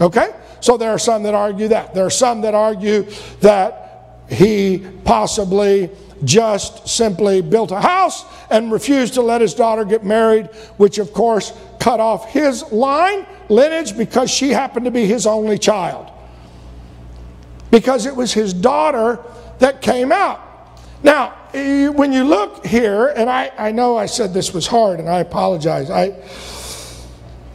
Okay? 0.00 0.34
So 0.60 0.76
there 0.76 0.90
are 0.90 0.98
some 0.98 1.22
that 1.22 1.34
argue 1.34 1.68
that. 1.68 1.94
There 1.94 2.04
are 2.04 2.10
some 2.10 2.40
that 2.40 2.54
argue 2.54 3.06
that 3.40 4.26
he 4.28 4.84
possibly 5.04 5.90
just 6.24 6.88
simply 6.88 7.40
built 7.40 7.70
a 7.70 7.80
house 7.80 8.24
and 8.50 8.72
refused 8.72 9.14
to 9.14 9.22
let 9.22 9.40
his 9.40 9.54
daughter 9.54 9.84
get 9.84 10.04
married, 10.04 10.46
which 10.76 10.98
of 10.98 11.12
course 11.12 11.52
cut 11.78 12.00
off 12.00 12.28
his 12.30 12.70
line, 12.72 13.26
lineage, 13.48 13.96
because 13.96 14.30
she 14.30 14.50
happened 14.50 14.84
to 14.84 14.90
be 14.90 15.06
his 15.06 15.26
only 15.26 15.58
child. 15.58 16.10
Because 17.70 18.06
it 18.06 18.14
was 18.14 18.32
his 18.32 18.52
daughter 18.52 19.20
that 19.58 19.80
came 19.80 20.12
out. 20.12 20.40
Now, 21.02 21.34
eh, 21.54 21.88
when 21.88 22.12
you 22.12 22.24
look 22.24 22.66
here, 22.66 23.08
and 23.08 23.30
I, 23.30 23.52
I 23.56 23.72
know 23.72 23.96
I 23.96 24.06
said 24.06 24.34
this 24.34 24.52
was 24.52 24.66
hard, 24.66 25.00
and 25.00 25.08
I 25.08 25.20
apologize. 25.20 25.90
I, 25.90 26.14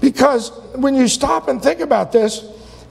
because 0.02 0.50
when 0.76 0.96
you 0.96 1.08
stop 1.08 1.48
and 1.48 1.62
think 1.62 1.80
about 1.80 2.12
this, 2.12 2.46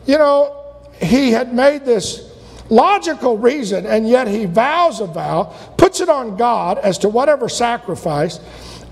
you 0.07 0.19
know, 0.19 0.61
he 1.00 1.31
had 1.31 1.52
made 1.52 1.85
this 1.85 2.31
logical 2.71 3.38
reason, 3.38 3.87
and 3.87 4.09
yet 4.09 4.26
he 4.26 4.47
vows 4.47 5.00
a 5.00 5.06
vow, 5.06 5.54
puts 5.76 6.00
it 6.00 6.09
on 6.09 6.37
God 6.37 6.78
as 6.78 6.99
to 6.99 7.09
whatever 7.09 7.49
sacrifice. 7.49 8.40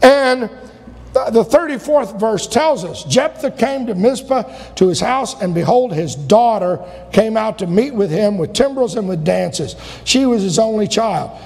And 0.02 0.50
the 1.12 1.44
34th 1.44 2.18
verse 2.18 2.46
tells 2.46 2.84
us 2.84 3.04
Jephthah 3.04 3.50
came 3.52 3.86
to 3.86 3.94
Mizpah 3.94 4.74
to 4.74 4.88
his 4.88 5.00
house, 5.00 5.40
and 5.40 5.54
behold, 5.54 5.92
his 5.92 6.14
daughter 6.14 6.80
came 7.12 7.36
out 7.36 7.58
to 7.58 7.66
meet 7.66 7.94
with 7.94 8.10
him 8.10 8.38
with 8.38 8.52
timbrels 8.52 8.96
and 8.96 9.08
with 9.08 9.24
dances. 9.24 9.76
She 10.04 10.26
was 10.26 10.42
his 10.42 10.58
only 10.58 10.88
child. 10.88 11.38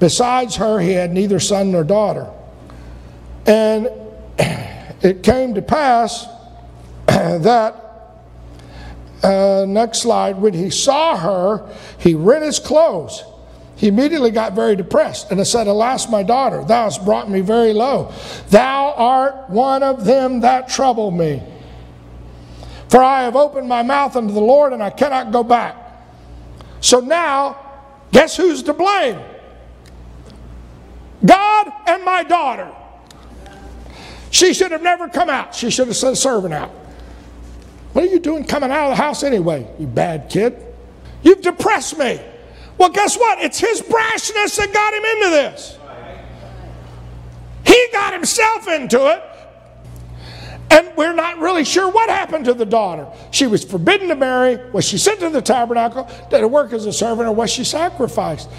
Besides 0.00 0.56
her, 0.56 0.80
he 0.80 0.92
had 0.92 1.12
neither 1.12 1.38
son 1.38 1.70
nor 1.72 1.84
daughter. 1.84 2.30
And 3.46 3.88
it 4.38 5.22
came 5.22 5.54
to 5.54 5.62
pass 5.62 6.26
that 7.06 7.83
uh, 9.24 9.64
next 9.66 10.00
slide. 10.00 10.36
When 10.38 10.52
he 10.52 10.70
saw 10.70 11.16
her, 11.16 11.68
he 11.98 12.14
rent 12.14 12.44
his 12.44 12.58
clothes. 12.58 13.24
He 13.76 13.88
immediately 13.88 14.30
got 14.30 14.52
very 14.52 14.76
depressed 14.76 15.32
and 15.32 15.44
said, 15.46 15.66
Alas, 15.66 16.08
my 16.08 16.22
daughter, 16.22 16.64
thou 16.64 16.84
hast 16.84 17.04
brought 17.04 17.28
me 17.28 17.40
very 17.40 17.72
low. 17.72 18.12
Thou 18.50 18.92
art 18.92 19.50
one 19.50 19.82
of 19.82 20.04
them 20.04 20.40
that 20.40 20.68
trouble 20.68 21.10
me. 21.10 21.42
For 22.88 23.02
I 23.02 23.22
have 23.22 23.34
opened 23.34 23.68
my 23.68 23.82
mouth 23.82 24.14
unto 24.14 24.32
the 24.32 24.40
Lord 24.40 24.72
and 24.72 24.82
I 24.82 24.90
cannot 24.90 25.32
go 25.32 25.42
back. 25.42 25.76
So 26.80 27.00
now, 27.00 27.58
guess 28.12 28.36
who's 28.36 28.62
to 28.64 28.74
blame? 28.74 29.18
God 31.24 31.72
and 31.86 32.04
my 32.04 32.22
daughter. 32.22 32.70
She 34.30 34.52
should 34.52 34.70
have 34.70 34.82
never 34.82 35.08
come 35.08 35.28
out. 35.28 35.54
She 35.54 35.70
should 35.70 35.88
have 35.88 35.96
sent 35.96 36.12
a 36.12 36.16
servant 36.16 36.54
out. 36.54 36.70
What 37.94 38.04
are 38.04 38.08
you 38.08 38.18
doing 38.18 38.44
coming 38.44 38.72
out 38.72 38.90
of 38.90 38.96
the 38.96 39.02
house 39.02 39.22
anyway, 39.22 39.66
you 39.78 39.86
bad 39.86 40.28
kid? 40.28 40.60
You've 41.22 41.40
depressed 41.40 41.96
me. 41.96 42.20
Well, 42.76 42.88
guess 42.88 43.16
what? 43.16 43.38
It's 43.38 43.58
his 43.58 43.80
brashness 43.82 44.56
that 44.56 44.72
got 44.72 44.92
him 44.92 45.04
into 45.04 45.30
this. 45.30 45.78
He 47.64 47.86
got 47.92 48.12
himself 48.12 48.66
into 48.66 49.06
it. 49.12 49.22
And 50.72 50.90
we're 50.96 51.14
not 51.14 51.38
really 51.38 51.64
sure 51.64 51.88
what 51.88 52.10
happened 52.10 52.46
to 52.46 52.54
the 52.54 52.66
daughter. 52.66 53.06
She 53.30 53.46
was 53.46 53.64
forbidden 53.64 54.08
to 54.08 54.16
marry. 54.16 54.56
Was 54.72 54.84
she 54.84 54.98
sent 54.98 55.20
to 55.20 55.30
the 55.30 55.40
tabernacle? 55.40 56.10
Did 56.30 56.40
it 56.40 56.50
work 56.50 56.72
as 56.72 56.86
a 56.86 56.92
servant 56.92 57.28
or 57.28 57.32
was 57.32 57.48
she 57.48 57.62
sacrificed? 57.62 58.50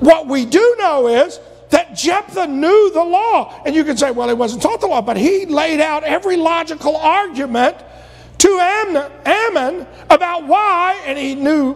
What 0.00 0.28
we 0.28 0.46
do 0.46 0.76
know 0.78 1.08
is 1.08 1.38
that 1.68 1.94
Jephthah 1.94 2.46
knew 2.46 2.90
the 2.94 3.04
law. 3.04 3.60
And 3.66 3.74
you 3.74 3.84
can 3.84 3.98
say, 3.98 4.12
well, 4.12 4.28
he 4.28 4.34
wasn't 4.34 4.62
taught 4.62 4.80
the 4.80 4.86
law, 4.86 5.02
but 5.02 5.18
he 5.18 5.44
laid 5.44 5.80
out 5.80 6.04
every 6.04 6.38
logical 6.38 6.96
argument 6.96 7.76
to 8.42 9.06
Ammon 9.24 9.86
about 10.10 10.46
why, 10.48 11.00
and 11.06 11.16
he 11.16 11.36
knew 11.36 11.74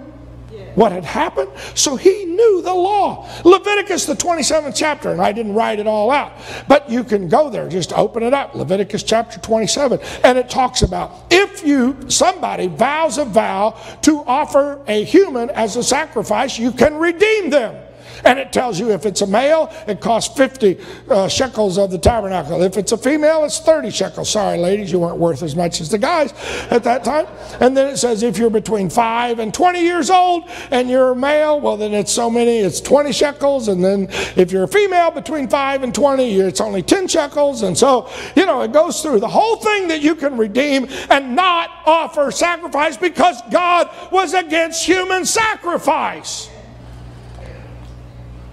what 0.74 0.90
had 0.92 1.04
happened. 1.04 1.50
So 1.74 1.96
he 1.96 2.24
knew 2.24 2.60
the 2.62 2.74
law. 2.74 3.28
Leviticus, 3.44 4.04
the 4.04 4.14
27th 4.14 4.74
chapter, 4.74 5.10
and 5.12 5.20
I 5.20 5.30
didn't 5.32 5.54
write 5.54 5.78
it 5.78 5.86
all 5.86 6.10
out, 6.10 6.32
but 6.66 6.90
you 6.90 7.04
can 7.04 7.28
go 7.28 7.50
there, 7.50 7.68
just 7.68 7.92
open 7.92 8.22
it 8.22 8.34
up. 8.34 8.54
Leviticus 8.54 9.04
chapter 9.04 9.38
27. 9.38 10.00
And 10.24 10.36
it 10.36 10.50
talks 10.50 10.82
about 10.82 11.24
if 11.30 11.64
you, 11.64 11.96
somebody 12.08 12.66
vows 12.66 13.18
a 13.18 13.24
vow 13.24 13.80
to 14.02 14.24
offer 14.26 14.80
a 14.88 15.04
human 15.04 15.50
as 15.50 15.76
a 15.76 15.84
sacrifice, 15.84 16.58
you 16.58 16.72
can 16.72 16.96
redeem 16.96 17.50
them. 17.50 17.85
And 18.24 18.38
it 18.38 18.52
tells 18.52 18.78
you 18.78 18.90
if 18.90 19.06
it's 19.06 19.20
a 19.22 19.26
male, 19.26 19.72
it 19.86 20.00
costs 20.00 20.36
50 20.36 20.78
uh, 21.08 21.28
shekels 21.28 21.78
of 21.78 21.90
the 21.90 21.98
tabernacle. 21.98 22.62
If 22.62 22.76
it's 22.76 22.92
a 22.92 22.98
female, 22.98 23.44
it's 23.44 23.58
30 23.60 23.90
shekels. 23.90 24.30
Sorry, 24.30 24.58
ladies, 24.58 24.90
you 24.90 24.98
weren't 24.98 25.18
worth 25.18 25.42
as 25.42 25.54
much 25.54 25.80
as 25.80 25.90
the 25.90 25.98
guys 25.98 26.32
at 26.70 26.84
that 26.84 27.04
time. 27.04 27.26
And 27.60 27.76
then 27.76 27.88
it 27.88 27.96
says 27.96 28.22
if 28.22 28.38
you're 28.38 28.50
between 28.50 28.90
5 28.90 29.38
and 29.38 29.52
20 29.52 29.80
years 29.80 30.10
old 30.10 30.44
and 30.70 30.88
you're 30.88 31.12
a 31.12 31.16
male, 31.16 31.60
well, 31.60 31.76
then 31.76 31.92
it's 31.92 32.12
so 32.12 32.30
many, 32.30 32.58
it's 32.58 32.80
20 32.80 33.12
shekels. 33.12 33.68
And 33.68 33.84
then 33.84 34.08
if 34.36 34.52
you're 34.52 34.64
a 34.64 34.68
female 34.68 35.10
between 35.10 35.48
5 35.48 35.82
and 35.82 35.94
20, 35.94 36.40
it's 36.40 36.60
only 36.60 36.82
10 36.82 37.08
shekels. 37.08 37.62
And 37.62 37.76
so, 37.76 38.10
you 38.34 38.46
know, 38.46 38.62
it 38.62 38.72
goes 38.72 39.02
through 39.02 39.20
the 39.20 39.28
whole 39.28 39.56
thing 39.56 39.88
that 39.88 40.02
you 40.02 40.14
can 40.14 40.36
redeem 40.36 40.88
and 41.10 41.36
not 41.36 41.70
offer 41.86 42.30
sacrifice 42.30 42.96
because 42.96 43.40
God 43.50 43.90
was 44.10 44.34
against 44.34 44.84
human 44.84 45.24
sacrifice. 45.24 46.50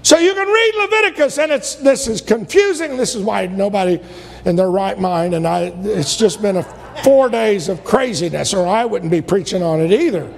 So 0.04 0.18
you 0.18 0.34
can 0.34 0.48
read 0.48 0.74
Leviticus, 0.78 1.38
and 1.38 1.52
it's 1.52 1.76
this 1.76 2.08
is 2.10 2.20
confusing. 2.20 2.98
This 2.98 3.16
is 3.16 3.24
why 3.24 3.48
nobody 3.48 4.02
in 4.44 4.58
their 4.58 4.70
right 4.70 5.00
mind, 5.00 5.34
and 5.34 5.48
I, 5.48 5.74
it's 5.84 6.18
just 6.18 6.42
been 6.42 6.58
a 6.58 6.64
four 7.04 7.30
days 7.30 7.70
of 7.70 7.86
craziness, 7.86 8.54
or 8.54 8.68
I 8.68 8.84
wouldn't 8.84 9.12
be 9.12 9.22
preaching 9.22 9.64
on 9.64 9.80
it 9.80 9.92
either. 9.94 10.32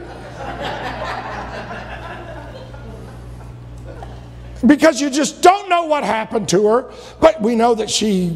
because 4.68 5.02
you 5.02 5.10
just 5.10 5.42
don't 5.42 5.68
know 5.68 5.86
what 5.86 6.04
happened 6.04 6.48
to 6.50 6.68
her. 6.68 6.92
But 7.20 7.42
we 7.42 7.56
know 7.56 7.74
that 7.76 7.90
she 7.90 8.36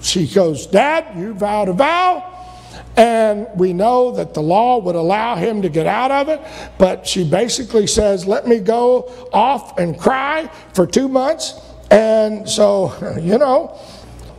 she 0.00 0.26
goes, 0.26 0.66
Dad, 0.66 1.14
you 1.16 1.34
vowed 1.34 1.68
a 1.68 1.74
vow. 1.74 2.30
And 2.96 3.48
we 3.54 3.72
know 3.72 4.12
that 4.12 4.34
the 4.34 4.42
law 4.42 4.78
would 4.78 4.94
allow 4.94 5.34
him 5.36 5.62
to 5.62 5.68
get 5.68 5.86
out 5.86 6.10
of 6.10 6.28
it, 6.28 6.40
but 6.78 7.06
she 7.06 7.28
basically 7.28 7.86
says, 7.86 8.26
Let 8.26 8.46
me 8.46 8.60
go 8.60 9.28
off 9.32 9.78
and 9.78 9.98
cry 9.98 10.48
for 10.72 10.86
two 10.86 11.08
months. 11.08 11.60
And 11.90 12.48
so, 12.48 12.92
you 13.20 13.38
know, 13.38 13.78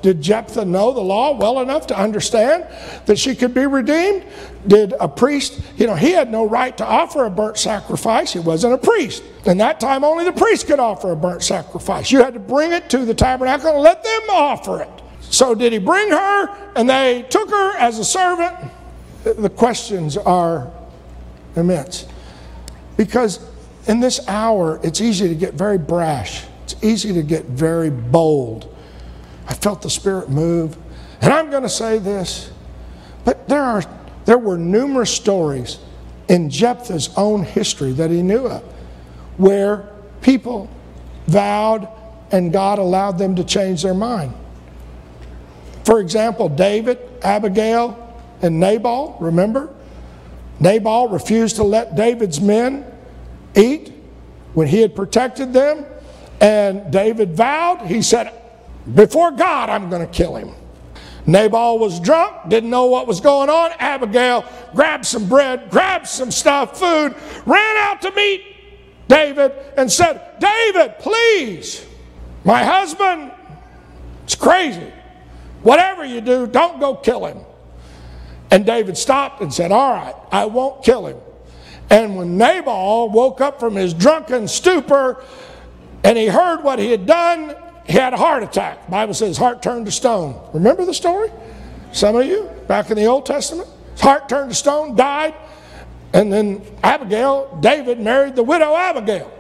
did 0.06 0.22
Jephthah 0.22 0.66
know 0.66 0.92
the 0.94 1.02
law 1.02 1.36
well 1.36 1.62
enough 1.62 1.88
to 1.88 2.00
understand 2.00 2.68
that 3.08 3.18
she 3.18 3.34
could 3.34 3.56
be 3.56 3.66
redeemed? 3.66 4.24
Did 4.68 4.94
a 5.00 5.08
priest, 5.08 5.60
you 5.78 5.88
know, 5.88 5.96
he 5.96 6.12
had 6.12 6.32
no 6.32 6.48
right 6.48 6.78
to 6.78 6.86
offer 6.86 7.26
a 7.26 7.30
burnt 7.32 7.58
sacrifice. 7.58 8.32
He 8.32 8.40
wasn't 8.40 8.74
a 8.74 8.78
priest. 8.78 9.24
In 9.46 9.58
that 9.58 9.80
time, 9.80 10.04
only 10.04 10.24
the 10.24 10.32
priest 10.32 10.68
could 10.68 10.80
offer 10.80 11.12
a 11.12 11.16
burnt 11.16 11.42
sacrifice. 11.42 12.12
You 12.12 12.20
had 12.20 12.36
to 12.36 12.40
bring 12.40 12.72
it 12.72 12.88
to 12.92 13.04
the 13.04 13.16
tabernacle 13.16 13.72
and 13.72 13.82
let 13.82 14.04
them 14.04 14.22
offer 14.30 14.84
it. 14.84 15.02
So, 15.36 15.54
did 15.54 15.74
he 15.74 15.80
bring 15.80 16.12
her 16.12 16.72
and 16.78 16.90
they 16.90 17.26
took 17.30 17.50
her 17.50 17.76
as 17.76 18.00
a 18.00 18.06
servant? 18.06 18.56
The 19.26 19.50
questions 19.50 20.16
are 20.16 20.72
immense. 21.58 22.06
Because 22.96 23.46
in 23.86 24.00
this 24.00 24.26
hour, 24.30 24.80
it's 24.82 25.02
easy 25.02 25.28
to 25.28 25.36
get 25.36 25.54
very 25.54 25.78
brash, 25.78 26.46
it's 26.64 26.82
easy 26.82 27.12
to 27.12 27.22
get 27.22 27.44
very 27.48 27.90
bold. 27.90 28.74
I 29.46 29.56
felt 29.56 29.82
the 29.82 29.90
Spirit 29.90 30.30
move. 30.30 30.78
And 31.20 31.34
I'm 31.34 31.50
going 31.50 31.64
to 31.64 31.70
say 31.70 31.98
this, 31.98 32.50
but 33.26 33.50
there, 33.50 33.62
are, 33.62 33.84
there 34.24 34.38
were 34.38 34.58
numerous 34.58 35.12
stories 35.12 35.80
in 36.30 36.50
Jephthah's 36.50 37.10
own 37.18 37.44
history 37.44 37.92
that 37.92 38.10
he 38.10 38.22
knew 38.22 38.48
of 38.48 38.64
where 39.36 39.90
people 40.22 40.70
vowed 41.28 41.90
and 42.32 42.54
God 42.54 42.80
allowed 42.80 43.18
them 43.18 43.36
to 43.36 43.44
change 43.44 43.84
their 43.84 43.94
mind. 43.94 44.34
For 45.86 46.00
example, 46.00 46.50
David, 46.50 47.00
Abigail, 47.22 48.02
and 48.42 48.60
Nabal, 48.60 49.18
remember? 49.20 49.74
Nabal 50.60 51.10
refused 51.10 51.58
to 51.58 51.64
let 51.64 51.96
David's 51.96 52.42
men 52.42 52.86
eat 53.56 53.94
when 54.54 54.68
he 54.68 54.82
had 54.82 54.96
protected 54.96 55.54
them. 55.54 55.86
And 56.42 56.92
David 56.92 57.36
vowed, 57.36 57.86
he 57.86 58.02
said, 58.02 58.34
before 58.94 59.32
God, 59.32 59.70
I'm 59.70 59.90
going 59.90 60.06
to 60.06 60.12
kill 60.12 60.36
him. 60.36 60.54
Nabal 61.28 61.80
was 61.80 62.00
drunk, 62.00 62.50
didn't 62.50 62.70
know 62.70 62.86
what 62.86 63.08
was 63.08 63.20
going 63.20 63.50
on. 63.50 63.72
Abigail 63.80 64.46
grabbed 64.74 65.06
some 65.06 65.28
bread, 65.28 65.70
grabbed 65.70 66.08
some 66.08 66.30
stuff, 66.30 66.80
food, 66.80 67.16
ran 67.46 67.78
out 67.78 68.02
to 68.02 68.12
meet 68.12 68.44
David 69.08 69.52
and 69.78 69.92
said, 69.92 70.40
David, 70.40 71.00
please, 71.00 71.86
my 72.44 72.64
husband 72.64 73.32
is 74.28 74.36
crazy. 74.36 74.92
Whatever 75.66 76.06
you 76.06 76.22
do, 76.22 76.46
don't 76.46 76.80
go 76.80 76.94
kill 76.94 77.26
him. 77.26 77.40
And 78.52 78.68
David 78.68 78.96
stopped 79.00 79.42
and 79.42 79.52
said, 79.52 79.72
All 79.72 79.94
right, 79.94 80.14
I 80.32 80.46
won't 80.46 80.84
kill 80.84 81.08
him. 81.08 81.18
And 81.90 82.16
when 82.16 82.38
Nabal 82.38 83.10
woke 83.10 83.42
up 83.42 83.60
from 83.60 83.74
his 83.74 83.92
drunken 83.92 84.48
stupor 84.48 85.24
and 86.04 86.20
he 86.20 86.28
heard 86.28 86.62
what 86.62 86.78
he 86.78 86.92
had 86.92 87.08
done, 87.08 87.56
he 87.88 87.94
had 87.94 88.14
a 88.14 88.18
heart 88.18 88.44
attack. 88.44 88.86
The 88.86 88.92
Bible 88.92 89.16
says 89.16 89.38
heart 89.38 89.64
turned 89.64 89.88
to 89.88 89.92
stone. 89.92 90.40
Remember 90.54 90.86
the 90.86 90.94
story? 90.94 91.32
Some 91.92 92.16
of 92.16 92.28
you, 92.28 92.48
back 92.68 92.92
in 92.92 92.96
the 92.96 93.06
Old 93.06 93.26
Testament? 93.26 93.68
His 93.94 94.02
heart 94.02 94.30
turned 94.30 94.52
to 94.52 94.56
stone, 94.56 94.96
died, 94.96 95.34
and 96.14 96.32
then 96.32 96.62
Abigail, 96.84 97.58
David 97.60 98.00
married 98.00 98.36
the 98.36 98.44
widow 98.44 98.76
Abigail. 98.76 99.32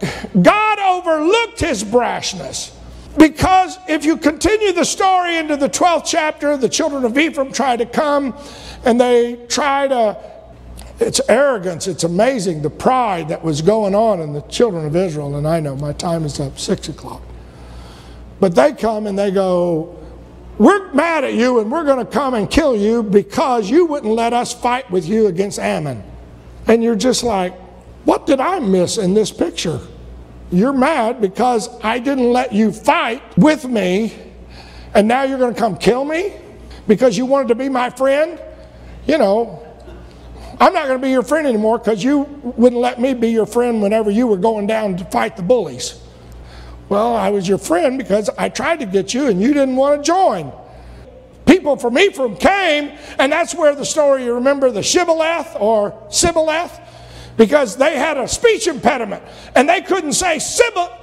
God 0.42 0.78
overlooked 0.78 1.58
his 1.58 1.82
brashness. 1.82 2.72
Because 3.18 3.78
if 3.88 4.04
you 4.04 4.16
continue 4.16 4.72
the 4.72 4.84
story 4.84 5.36
into 5.36 5.56
the 5.56 5.68
12th 5.68 6.04
chapter, 6.06 6.56
the 6.56 6.68
children 6.68 7.04
of 7.04 7.16
Ephraim 7.18 7.52
try 7.52 7.76
to 7.76 7.84
come 7.84 8.34
and 8.84 9.00
they 9.00 9.36
try 9.48 9.86
to, 9.88 10.16
it's 10.98 11.20
arrogance, 11.28 11.86
it's 11.86 12.04
amazing 12.04 12.62
the 12.62 12.70
pride 12.70 13.28
that 13.28 13.44
was 13.44 13.60
going 13.60 13.94
on 13.94 14.20
in 14.20 14.32
the 14.32 14.40
children 14.42 14.86
of 14.86 14.96
Israel. 14.96 15.36
And 15.36 15.46
I 15.46 15.60
know 15.60 15.76
my 15.76 15.92
time 15.92 16.24
is 16.24 16.40
up, 16.40 16.58
six 16.58 16.88
o'clock. 16.88 17.22
But 18.40 18.54
they 18.54 18.72
come 18.72 19.06
and 19.06 19.18
they 19.18 19.30
go, 19.30 19.98
We're 20.58 20.92
mad 20.92 21.24
at 21.24 21.34
you 21.34 21.60
and 21.60 21.70
we're 21.70 21.84
going 21.84 22.04
to 22.04 22.10
come 22.10 22.34
and 22.34 22.50
kill 22.50 22.76
you 22.76 23.02
because 23.02 23.68
you 23.68 23.84
wouldn't 23.86 24.12
let 24.12 24.32
us 24.32 24.54
fight 24.54 24.90
with 24.90 25.06
you 25.06 25.26
against 25.26 25.58
Ammon. 25.58 26.02
And 26.66 26.82
you're 26.82 26.96
just 26.96 27.22
like, 27.22 27.54
What 28.04 28.26
did 28.26 28.40
I 28.40 28.58
miss 28.58 28.96
in 28.96 29.12
this 29.12 29.30
picture? 29.30 29.80
You're 30.52 30.74
mad 30.74 31.22
because 31.22 31.70
I 31.82 31.98
didn't 31.98 32.30
let 32.30 32.52
you 32.52 32.72
fight 32.72 33.22
with 33.38 33.64
me, 33.64 34.14
and 34.94 35.08
now 35.08 35.22
you're 35.22 35.38
going 35.38 35.54
to 35.54 35.58
come 35.58 35.78
kill 35.78 36.04
me 36.04 36.34
because 36.86 37.16
you 37.16 37.24
wanted 37.24 37.48
to 37.48 37.54
be 37.54 37.70
my 37.70 37.88
friend? 37.88 38.38
You 39.06 39.16
know, 39.16 39.66
I'm 40.60 40.74
not 40.74 40.88
going 40.88 41.00
to 41.00 41.04
be 41.04 41.10
your 41.10 41.22
friend 41.22 41.46
anymore 41.46 41.78
because 41.78 42.04
you 42.04 42.20
wouldn't 42.42 42.80
let 42.80 43.00
me 43.00 43.14
be 43.14 43.30
your 43.30 43.46
friend 43.46 43.80
whenever 43.80 44.10
you 44.10 44.26
were 44.26 44.36
going 44.36 44.66
down 44.66 44.98
to 44.98 45.04
fight 45.06 45.38
the 45.38 45.42
bullies. 45.42 45.98
Well, 46.90 47.16
I 47.16 47.30
was 47.30 47.48
your 47.48 47.56
friend 47.56 47.96
because 47.96 48.28
I 48.36 48.50
tried 48.50 48.80
to 48.80 48.86
get 48.86 49.14
you 49.14 49.28
and 49.28 49.40
you 49.40 49.54
didn't 49.54 49.76
want 49.76 50.04
to 50.04 50.06
join. 50.06 50.52
People 51.46 51.76
from 51.76 51.98
Ephraim 51.98 52.36
came, 52.36 52.96
and 53.18 53.32
that's 53.32 53.54
where 53.54 53.74
the 53.74 53.86
story, 53.86 54.24
you 54.24 54.34
remember 54.34 54.70
the 54.70 54.82
Shibboleth 54.82 55.56
or 55.58 56.06
Sibboleth? 56.10 56.78
Because 57.36 57.76
they 57.76 57.96
had 57.96 58.18
a 58.18 58.28
speech 58.28 58.66
impediment 58.66 59.22
and 59.54 59.68
they 59.68 59.80
couldn't 59.80 60.12
say 60.12 60.38
Sibboleth. 60.38 60.98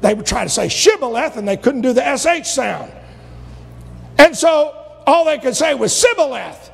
They 0.00 0.14
would 0.14 0.26
try 0.26 0.44
to 0.44 0.50
say 0.50 0.68
Shibboleth 0.68 1.36
and 1.36 1.46
they 1.46 1.56
couldn't 1.56 1.82
do 1.82 1.92
the 1.92 2.16
SH 2.16 2.48
sound. 2.48 2.92
And 4.18 4.36
so 4.36 4.74
all 5.06 5.24
they 5.24 5.38
could 5.38 5.56
say 5.56 5.74
was 5.74 5.94
Sibboleth. 5.94 6.70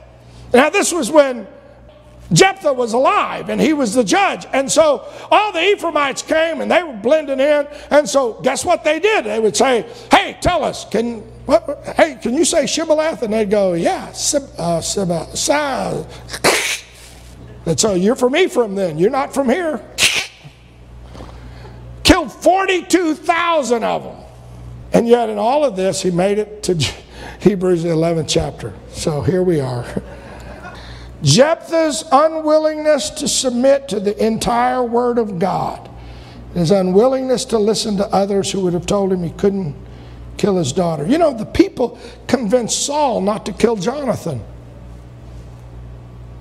Now, 0.52 0.70
this 0.70 0.92
was 0.92 1.10
when 1.10 1.46
Jephthah 2.32 2.72
was 2.72 2.92
alive 2.92 3.48
and 3.48 3.60
he 3.60 3.72
was 3.72 3.94
the 3.94 4.04
judge. 4.04 4.46
And 4.52 4.70
so 4.70 5.06
all 5.30 5.52
the 5.52 5.62
Ephraimites 5.62 6.22
came 6.22 6.60
and 6.60 6.70
they 6.70 6.82
were 6.82 6.92
blending 6.94 7.40
in. 7.40 7.66
And 7.90 8.08
so 8.08 8.40
guess 8.42 8.64
what 8.64 8.84
they 8.84 9.00
did? 9.00 9.24
They 9.24 9.40
would 9.40 9.56
say, 9.56 9.86
Hey, 10.10 10.36
tell 10.40 10.64
us, 10.64 10.84
can 10.88 11.20
what, 11.46 11.82
hey, 11.96 12.18
can 12.22 12.34
you 12.34 12.44
say 12.44 12.64
Shibboleth? 12.64 13.22
And 13.22 13.32
they'd 13.32 13.50
go, 13.50 13.74
Yeah, 13.74 14.12
Sib, 14.12 14.44
uh, 14.58 14.80
Sib, 14.80 15.10
uh, 15.10 16.04
And 17.66 17.78
so 17.78 17.94
you're 17.94 18.16
from 18.16 18.34
Ephraim 18.36 18.74
then. 18.74 18.98
You're 18.98 19.10
not 19.10 19.32
from 19.32 19.48
here. 19.48 19.80
Killed 22.02 22.32
42,000 22.32 23.84
of 23.84 24.02
them. 24.02 24.16
And 24.92 25.08
yet 25.08 25.30
in 25.30 25.38
all 25.38 25.64
of 25.64 25.76
this, 25.76 26.02
he 26.02 26.10
made 26.10 26.38
it 26.38 26.62
to 26.64 26.74
Hebrews 27.40 27.84
11th 27.84 28.28
chapter. 28.28 28.74
So 28.90 29.22
here 29.22 29.42
we 29.42 29.60
are. 29.60 29.86
Jephthah's 31.22 32.04
unwillingness 32.10 33.10
to 33.10 33.28
submit 33.28 33.88
to 33.88 34.00
the 34.00 34.24
entire 34.24 34.82
Word 34.82 35.18
of 35.18 35.38
God, 35.38 35.88
his 36.52 36.72
unwillingness 36.72 37.44
to 37.46 37.58
listen 37.58 37.96
to 37.98 38.06
others 38.08 38.50
who 38.50 38.60
would 38.62 38.72
have 38.72 38.86
told 38.86 39.12
him 39.12 39.22
he 39.22 39.30
couldn't 39.30 39.76
kill 40.36 40.56
his 40.56 40.72
daughter. 40.72 41.06
You 41.06 41.18
know, 41.18 41.32
the 41.32 41.46
people 41.46 41.98
convinced 42.26 42.84
Saul 42.84 43.20
not 43.20 43.46
to 43.46 43.52
kill 43.52 43.76
Jonathan. 43.76 44.42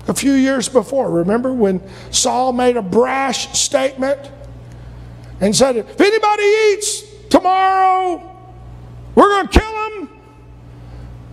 A 0.08 0.14
few 0.14 0.32
years 0.32 0.68
before, 0.68 1.10
remember 1.10 1.52
when 1.52 1.80
Saul 2.10 2.52
made 2.52 2.76
a 2.76 2.82
brash 2.82 3.56
statement 3.56 4.30
and 5.40 5.54
said, 5.54 5.76
If 5.76 6.00
anybody 6.00 6.42
eats 6.42 7.02
tomorrow, 7.28 8.28
we're 9.14 9.28
going 9.28 9.48
to 9.48 9.58
kill 9.58 9.90
him. 9.90 10.08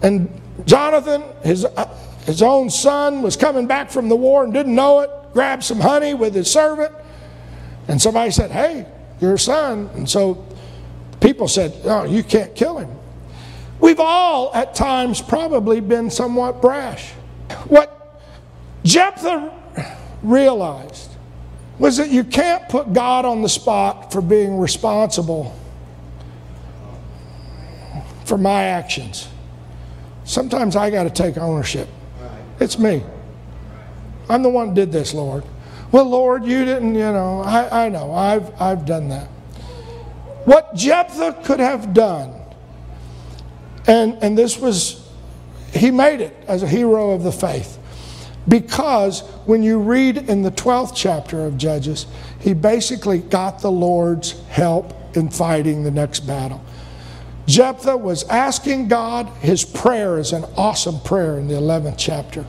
And 0.01 0.41
Jonathan, 0.65 1.23
his 1.43 1.65
uh, 1.65 1.86
his 2.29 2.43
own 2.43 2.69
son 2.69 3.23
was 3.23 3.36
coming 3.36 3.65
back 3.65 3.89
from 3.89 4.08
the 4.08 4.15
war 4.15 4.43
and 4.43 4.53
didn't 4.53 4.75
know 4.75 4.99
it, 4.99 5.10
grabbed 5.34 5.63
some 5.63 5.79
honey 5.79 6.13
with 6.13 6.36
his 6.36 6.49
servant, 6.49 6.93
and 7.88 7.99
somebody 7.99 8.29
said, 8.29 8.51
Hey, 8.51 8.86
your 9.19 9.38
son. 9.38 9.89
And 9.95 10.08
so 10.08 10.45
people 11.21 11.47
said, 11.47 11.73
No, 11.84 12.03
you 12.03 12.23
can't 12.23 12.53
kill 12.53 12.77
him. 12.77 12.89
We've 13.79 13.99
all 13.99 14.53
at 14.53 14.75
times 14.75 15.21
probably 15.21 15.79
been 15.79 16.12
somewhat 16.12 16.62
brash. 16.62 17.12
What 17.67 17.99
Jephthah 18.89 19.54
realized 20.23 21.12
was 21.78 21.97
that 21.97 22.10
you 22.10 22.23
can't 22.23 22.67
put 22.69 22.91
God 22.91 23.23
on 23.23 23.43
the 23.43 23.49
spot 23.49 24.12
for 24.12 24.19
being 24.19 24.58
responsible 24.58 25.56
for 28.25 28.38
my 28.38 28.63
actions. 28.63 29.28
Sometimes 30.23 30.75
I 30.75 30.89
got 30.89 31.04
to 31.04 31.12
take 31.12 31.38
ownership. 31.38 31.88
It's 32.60 32.80
me. 32.80 33.04
I'm 34.28 34.41
the 34.41 34.49
one 34.49 34.69
who 34.69 34.75
did 34.75 34.91
this, 34.91 35.13
Lord. 35.13 35.43
Well, 35.91 36.06
Lord, 36.06 36.43
you 36.43 36.65
didn't, 36.65 36.95
you 36.95 37.02
know, 37.02 37.41
I, 37.41 37.86
I 37.86 37.89
know, 37.89 38.12
I've, 38.12 38.60
I've 38.60 38.86
done 38.86 39.10
that. 39.10 39.28
What 40.45 40.73
Jephthah 40.73 41.41
could 41.43 41.60
have 41.60 41.93
done, 41.93 42.34
and, 43.88 44.17
and 44.23 44.38
this 44.38 44.58
was, 44.58 45.08
he 45.73 45.91
made 45.91 46.21
it 46.21 46.36
as 46.47 46.63
a 46.63 46.67
hero 46.67 47.12
of 47.12 47.21
the 47.21 47.32
faith. 47.32 47.79
Because 48.50 49.22
when 49.46 49.64
you 49.64 49.80
read 49.80 50.18
in 50.18 50.42
the 50.42 50.52
12th 50.52 50.94
chapter 50.96 51.46
of 51.46 51.58
Judges, 51.58 52.08
he 52.40 52.54
basically 52.54 53.20
got 53.20 53.60
the 53.60 53.72
Lord's 53.72 54.32
help 54.50 54.94
in 55.16 55.30
fighting 55.30 55.84
the 55.84 55.92
next 55.92 56.22
battle. 56.22 56.64
Jephthah 57.46 57.98
was 57.98 58.24
asking 58.26 58.88
God, 58.88 59.28
his 59.38 59.64
prayer 59.64 60.20
is 60.20 60.34
an 60.34 60.46
awesome 60.58 61.00
prayer 61.02 61.40
in 61.40 61.48
the 61.48 61.56
11th 61.56 61.96
chapter. 61.98 62.46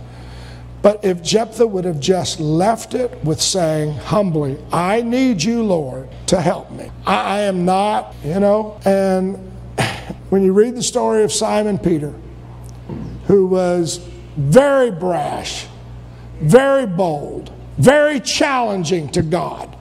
But 0.83 1.05
if 1.05 1.23
Jephthah 1.23 1.67
would 1.67 1.85
have 1.85 2.01
just 2.01 2.41
left 2.41 2.95
it 2.95 3.23
with 3.23 3.41
saying 3.41 3.93
humbly, 3.95 4.59
I 4.73 5.03
need 5.03 5.43
you, 5.43 5.63
Lord, 5.63 6.09
to 6.27 6.41
help 6.41 6.71
me. 6.71 6.91
I, 7.07 7.17
I 7.17 7.41
am 7.41 7.67
not, 7.67 8.15
you 8.25 8.41
know. 8.41 8.81
And 8.87 9.37
when 10.31 10.43
you 10.43 10.55
read 10.55 10.77
the 10.77 10.83
story 10.83 11.23
of 11.25 11.33
Simon 11.33 11.79
Peter, 11.79 12.15
who 13.27 13.47
was 13.47 13.99
very 14.37 14.91
brash, 14.91 15.67
very 16.41 16.87
bold, 16.87 17.53
very 17.79 18.21
challenging 18.21 19.09
to 19.11 19.23
God, 19.23 19.77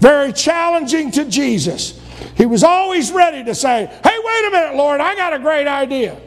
very 0.00 0.32
challenging 0.32 1.10
to 1.12 1.24
Jesus, 1.24 2.00
he 2.36 2.46
was 2.46 2.64
always 2.64 3.10
ready 3.10 3.44
to 3.44 3.54
say, 3.54 3.86
Hey, 4.04 4.18
wait 4.24 4.48
a 4.48 4.50
minute, 4.50 4.76
Lord, 4.76 5.00
I 5.00 5.14
got 5.14 5.32
a 5.32 5.38
great 5.38 5.66
idea. 5.66 6.18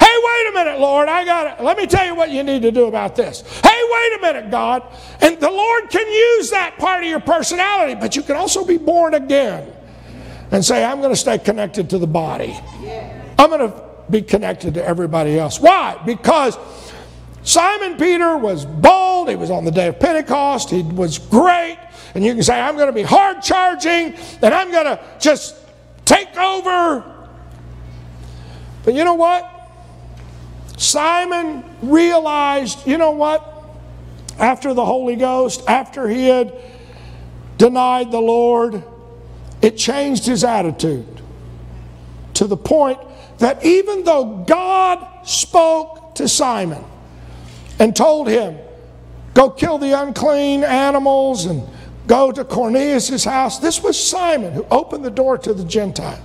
Hey, 0.00 0.16
wait 0.24 0.48
a 0.48 0.52
minute, 0.54 0.80
Lord, 0.80 1.08
I 1.08 1.24
got 1.24 1.58
it. 1.58 1.64
Let 1.64 1.76
me 1.76 1.86
tell 1.86 2.04
you 2.04 2.14
what 2.14 2.30
you 2.30 2.42
need 2.42 2.62
to 2.62 2.72
do 2.72 2.86
about 2.86 3.14
this. 3.14 3.42
Hey, 3.60 3.80
wait 3.90 4.18
a 4.18 4.22
minute, 4.22 4.50
God. 4.50 4.82
And 5.20 5.38
the 5.38 5.50
Lord 5.50 5.90
can 5.90 6.06
use 6.06 6.50
that 6.50 6.76
part 6.78 7.04
of 7.04 7.10
your 7.10 7.20
personality, 7.20 7.94
but 7.94 8.16
you 8.16 8.22
can 8.22 8.36
also 8.36 8.64
be 8.64 8.78
born 8.78 9.14
again 9.14 9.72
and 10.50 10.64
say, 10.64 10.84
I'm 10.84 11.00
going 11.00 11.12
to 11.12 11.20
stay 11.20 11.38
connected 11.38 11.90
to 11.90 11.98
the 11.98 12.06
body. 12.06 12.56
I'm 13.38 13.50
going 13.50 13.70
to 13.70 13.86
be 14.10 14.22
connected 14.22 14.74
to 14.74 14.84
everybody 14.84 15.38
else. 15.38 15.60
Why? 15.60 16.00
Because 16.04 16.56
Simon 17.46 17.96
Peter 17.96 18.36
was 18.36 18.66
bold. 18.66 19.28
He 19.28 19.36
was 19.36 19.52
on 19.52 19.64
the 19.64 19.70
day 19.70 19.86
of 19.86 20.00
Pentecost. 20.00 20.68
He 20.68 20.82
was 20.82 21.18
great. 21.18 21.78
And 22.16 22.24
you 22.24 22.34
can 22.34 22.42
say, 22.42 22.60
I'm 22.60 22.74
going 22.74 22.88
to 22.88 22.92
be 22.92 23.04
hard 23.04 23.40
charging 23.40 24.14
and 24.42 24.52
I'm 24.52 24.72
going 24.72 24.86
to 24.86 25.00
just 25.20 25.54
take 26.04 26.36
over. 26.36 27.04
But 28.84 28.94
you 28.94 29.04
know 29.04 29.14
what? 29.14 29.48
Simon 30.76 31.62
realized, 31.82 32.84
you 32.84 32.98
know 32.98 33.12
what? 33.12 33.64
After 34.40 34.74
the 34.74 34.84
Holy 34.84 35.14
Ghost, 35.14 35.62
after 35.68 36.08
he 36.08 36.26
had 36.26 36.52
denied 37.58 38.10
the 38.10 38.20
Lord, 38.20 38.82
it 39.62 39.76
changed 39.76 40.26
his 40.26 40.42
attitude 40.42 41.22
to 42.34 42.48
the 42.48 42.56
point 42.56 42.98
that 43.38 43.64
even 43.64 44.02
though 44.02 44.44
God 44.48 45.24
spoke 45.24 46.16
to 46.16 46.26
Simon 46.26 46.84
and 47.78 47.94
told 47.94 48.28
him, 48.28 48.58
go 49.34 49.50
kill 49.50 49.78
the 49.78 49.92
unclean 50.00 50.64
animals 50.64 51.46
and 51.46 51.68
go 52.06 52.32
to 52.32 52.44
Cornelius' 52.44 53.24
house, 53.24 53.58
this 53.58 53.82
was 53.82 54.02
Simon 54.02 54.52
who 54.52 54.66
opened 54.70 55.04
the 55.04 55.10
door 55.10 55.36
to 55.38 55.52
the 55.52 55.64
Gentile. 55.64 56.22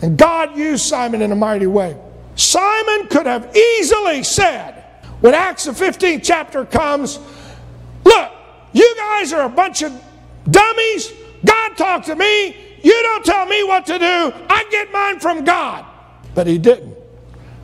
And 0.00 0.18
God 0.18 0.56
used 0.56 0.84
Simon 0.84 1.22
in 1.22 1.30
a 1.30 1.36
mighty 1.36 1.68
way. 1.68 1.96
Simon 2.34 3.06
could 3.08 3.26
have 3.26 3.54
easily 3.56 4.22
said, 4.22 4.82
when 5.20 5.34
Acts 5.34 5.64
the 5.64 5.72
15th 5.72 6.24
chapter 6.24 6.64
comes, 6.64 7.20
Look, 8.04 8.32
you 8.72 8.94
guys 8.96 9.32
are 9.32 9.42
a 9.42 9.48
bunch 9.48 9.82
of 9.82 9.92
dummies. 10.50 11.12
God 11.44 11.76
talked 11.76 12.06
to 12.06 12.16
me. 12.16 12.56
You 12.82 13.02
don't 13.04 13.24
tell 13.24 13.46
me 13.46 13.62
what 13.62 13.86
to 13.86 13.98
do. 13.98 14.32
I 14.50 14.66
get 14.70 14.90
mine 14.90 15.20
from 15.20 15.44
God. 15.44 15.86
But 16.34 16.48
he 16.48 16.58
didn't. 16.58 16.96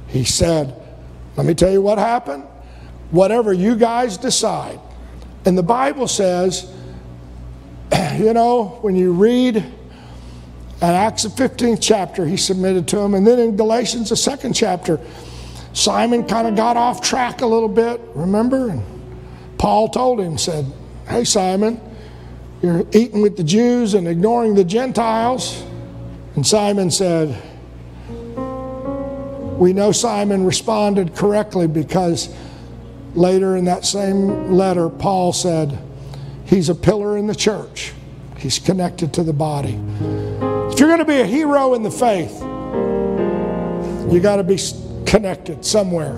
He 0.07 0.23
said, 0.23 0.81
Let 1.37 1.47
me 1.47 1.55
tell 1.55 1.73
you 1.73 1.83
what 1.83 1.99
happened. 1.99 2.45
Whatever 3.11 3.53
you 3.53 3.77
guys 3.77 4.17
decide. 4.17 4.81
And 5.45 5.57
the 5.57 5.63
Bible 5.63 6.09
says, 6.09 6.71
you 8.17 8.33
know, 8.35 8.79
when 8.83 8.97
you 8.97 9.13
read 9.13 9.57
in 9.57 9.65
Acts 10.83 11.25
the 11.25 11.29
15th 11.31 11.79
chapter, 11.81 12.27
he 12.27 12.37
submitted 12.37 12.87
to 12.89 12.99
him. 12.99 13.15
And 13.15 13.27
then 13.27 13.39
in 13.39 13.57
Galatians, 13.57 14.11
the 14.11 14.17
second 14.17 14.53
chapter, 14.53 15.01
Simon 15.73 16.25
kind 16.25 16.47
of 16.47 16.55
got 16.55 16.77
off 16.77 17.01
track 17.01 17.41
a 17.41 17.47
little 17.47 17.69
bit, 17.69 18.01
remember? 18.15 18.71
And 18.71 18.85
Paul 19.59 19.89
told 19.89 20.21
him, 20.21 20.39
said, 20.39 20.67
Hey, 21.09 21.25
Simon, 21.25 21.81
you're 22.63 22.85
eating 22.93 23.23
with 23.23 23.37
the 23.37 23.45
Jews 23.45 23.95
and 23.95 24.07
ignoring 24.07 24.55
the 24.55 24.65
Gentiles. 24.65 25.65
And 26.35 26.47
Simon 26.47 26.91
said, 26.91 27.41
We 28.37 29.73
know 29.73 29.93
Simon 29.93 30.45
responded 30.45 31.15
correctly 31.15 31.67
because 31.67 32.35
later 33.19 33.57
in 33.57 33.65
that 33.67 33.85
same 33.85 34.53
letter, 34.53 34.89
Paul 34.89 35.33
said, 35.33 35.79
He's 36.45 36.69
a 36.69 36.75
pillar 36.75 37.19
in 37.19 37.27
the 37.27 37.35
church, 37.35 37.93
he's 38.39 38.59
connected 38.59 39.13
to 39.15 39.23
the 39.23 39.35
body. 39.35 39.79
If 40.73 40.81
you're 40.81 40.89
going 40.89 41.01
to 41.01 41.05
be 41.05 41.21
a 41.21 41.27
hero 41.27 41.75
in 41.75 41.83
the 41.83 41.91
faith, 41.91 42.41
you 44.13 44.21
got 44.21 44.37
to 44.37 44.45
be 44.45 44.59
connected 45.05 45.65
somewhere. 45.65 46.17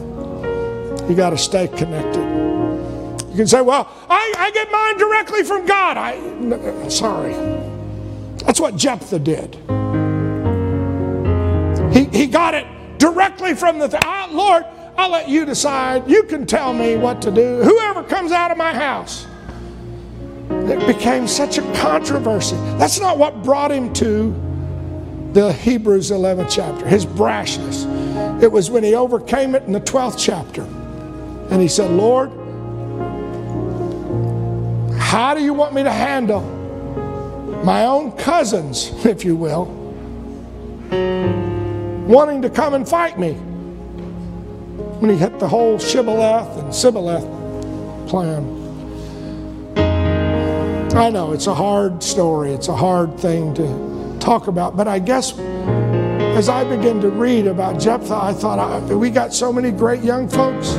You 1.09 1.17
got 1.17 1.31
to 1.31 1.39
stay 1.39 1.67
connected. 1.67 2.23
You 3.31 3.37
can 3.37 3.47
say, 3.47 3.61
well, 3.61 3.89
I, 4.09 4.35
I 4.39 4.51
get 4.53 4.71
mine 4.71 4.99
directly 4.99 5.43
from 5.43 5.67
God. 5.67 5.97
I, 5.97 6.19
no, 6.19 6.89
sorry. 6.89 7.33
That's 8.45 8.61
what 8.61 8.77
Jephthah 8.77 9.19
did. 9.19 9.55
He, 11.93 12.05
he 12.17 12.27
got 12.27 12.55
it 12.55 12.67
directly 12.99 13.55
from 13.55 13.79
the 13.79 13.89
th- 13.89 14.03
ah, 14.05 14.29
Lord, 14.31 14.65
I'll 15.01 15.11
let 15.11 15.31
you 15.31 15.47
decide. 15.47 16.11
You 16.11 16.25
can 16.25 16.45
tell 16.45 16.75
me 16.75 16.95
what 16.99 17.23
to 17.23 17.31
do. 17.31 17.63
Whoever 17.63 18.03
comes 18.03 18.33
out 18.33 18.51
of 18.51 18.59
my 18.59 18.75
house. 18.75 19.27
It 20.51 20.87
became 20.87 21.27
such 21.27 21.57
a 21.57 21.63
controversy. 21.73 22.57
That's 22.77 23.01
not 23.01 23.17
what 23.17 23.43
brought 23.43 23.73
him 23.73 23.95
to 23.95 24.31
the 25.33 25.55
Hebrews 25.55 26.11
11th 26.11 26.51
chapter, 26.51 26.87
his 26.87 27.07
brashness. 27.07 28.43
It 28.43 28.53
was 28.53 28.71
when 28.71 28.85
he 28.85 28.95
overcame 28.95 29.55
it 29.55 29.63
in 29.63 29.73
the 29.73 29.81
12th 29.81 30.17
chapter. 30.19 30.65
And 31.51 31.63
he 31.63 31.69
said, 31.69 31.91
Lord, 31.93 32.29
how 34.99 35.33
do 35.33 35.43
you 35.43 35.55
want 35.55 35.73
me 35.73 35.83
to 35.83 35.91
handle 35.91 36.43
my 37.65 37.87
own 37.87 38.13
cousins, 38.13 38.93
if 39.07 39.25
you 39.25 39.35
will, 39.35 39.65
wanting 42.07 42.43
to 42.43 42.51
come 42.51 42.75
and 42.75 42.87
fight 42.87 43.19
me? 43.19 43.41
When 45.01 45.09
he 45.09 45.17
hit 45.17 45.39
the 45.39 45.49
whole 45.49 45.79
Shibboleth 45.79 46.59
and 46.59 46.75
Sibboleth 46.75 47.25
plan. 48.07 48.59
I 50.95 51.09
know 51.09 51.33
it's 51.33 51.47
a 51.47 51.55
hard 51.55 52.03
story, 52.03 52.53
it's 52.53 52.69
a 52.69 52.77
hard 52.77 53.19
thing 53.19 53.55
to 53.55 54.19
talk 54.21 54.47
about. 54.47 54.77
But 54.77 54.89
I 54.89 54.99
guess 54.99 55.39
as 56.37 56.51
I 56.51 56.65
began 56.65 57.01
to 57.01 57.09
read 57.09 57.47
about 57.47 57.81
Jephthah, 57.81 58.15
I 58.15 58.35
thought, 58.35 58.83
we 58.91 59.09
got 59.09 59.33
so 59.33 59.51
many 59.51 59.71
great 59.71 60.03
young 60.03 60.29
folks. 60.29 60.75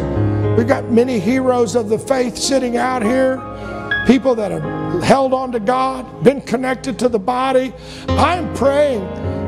We've 0.55 0.67
got 0.67 0.91
many 0.91 1.19
heroes 1.19 1.75
of 1.75 1.89
the 1.89 1.97
faith 1.97 2.37
sitting 2.37 2.77
out 2.77 3.01
here, 3.01 3.37
people 4.05 4.35
that 4.35 4.51
have 4.51 5.01
held 5.01 5.33
on 5.33 5.51
to 5.53 5.59
God, 5.59 6.23
been 6.23 6.41
connected 6.41 6.99
to 6.99 7.09
the 7.09 7.17
body. 7.17 7.73
I'm 8.07 8.53
praying 8.53 9.03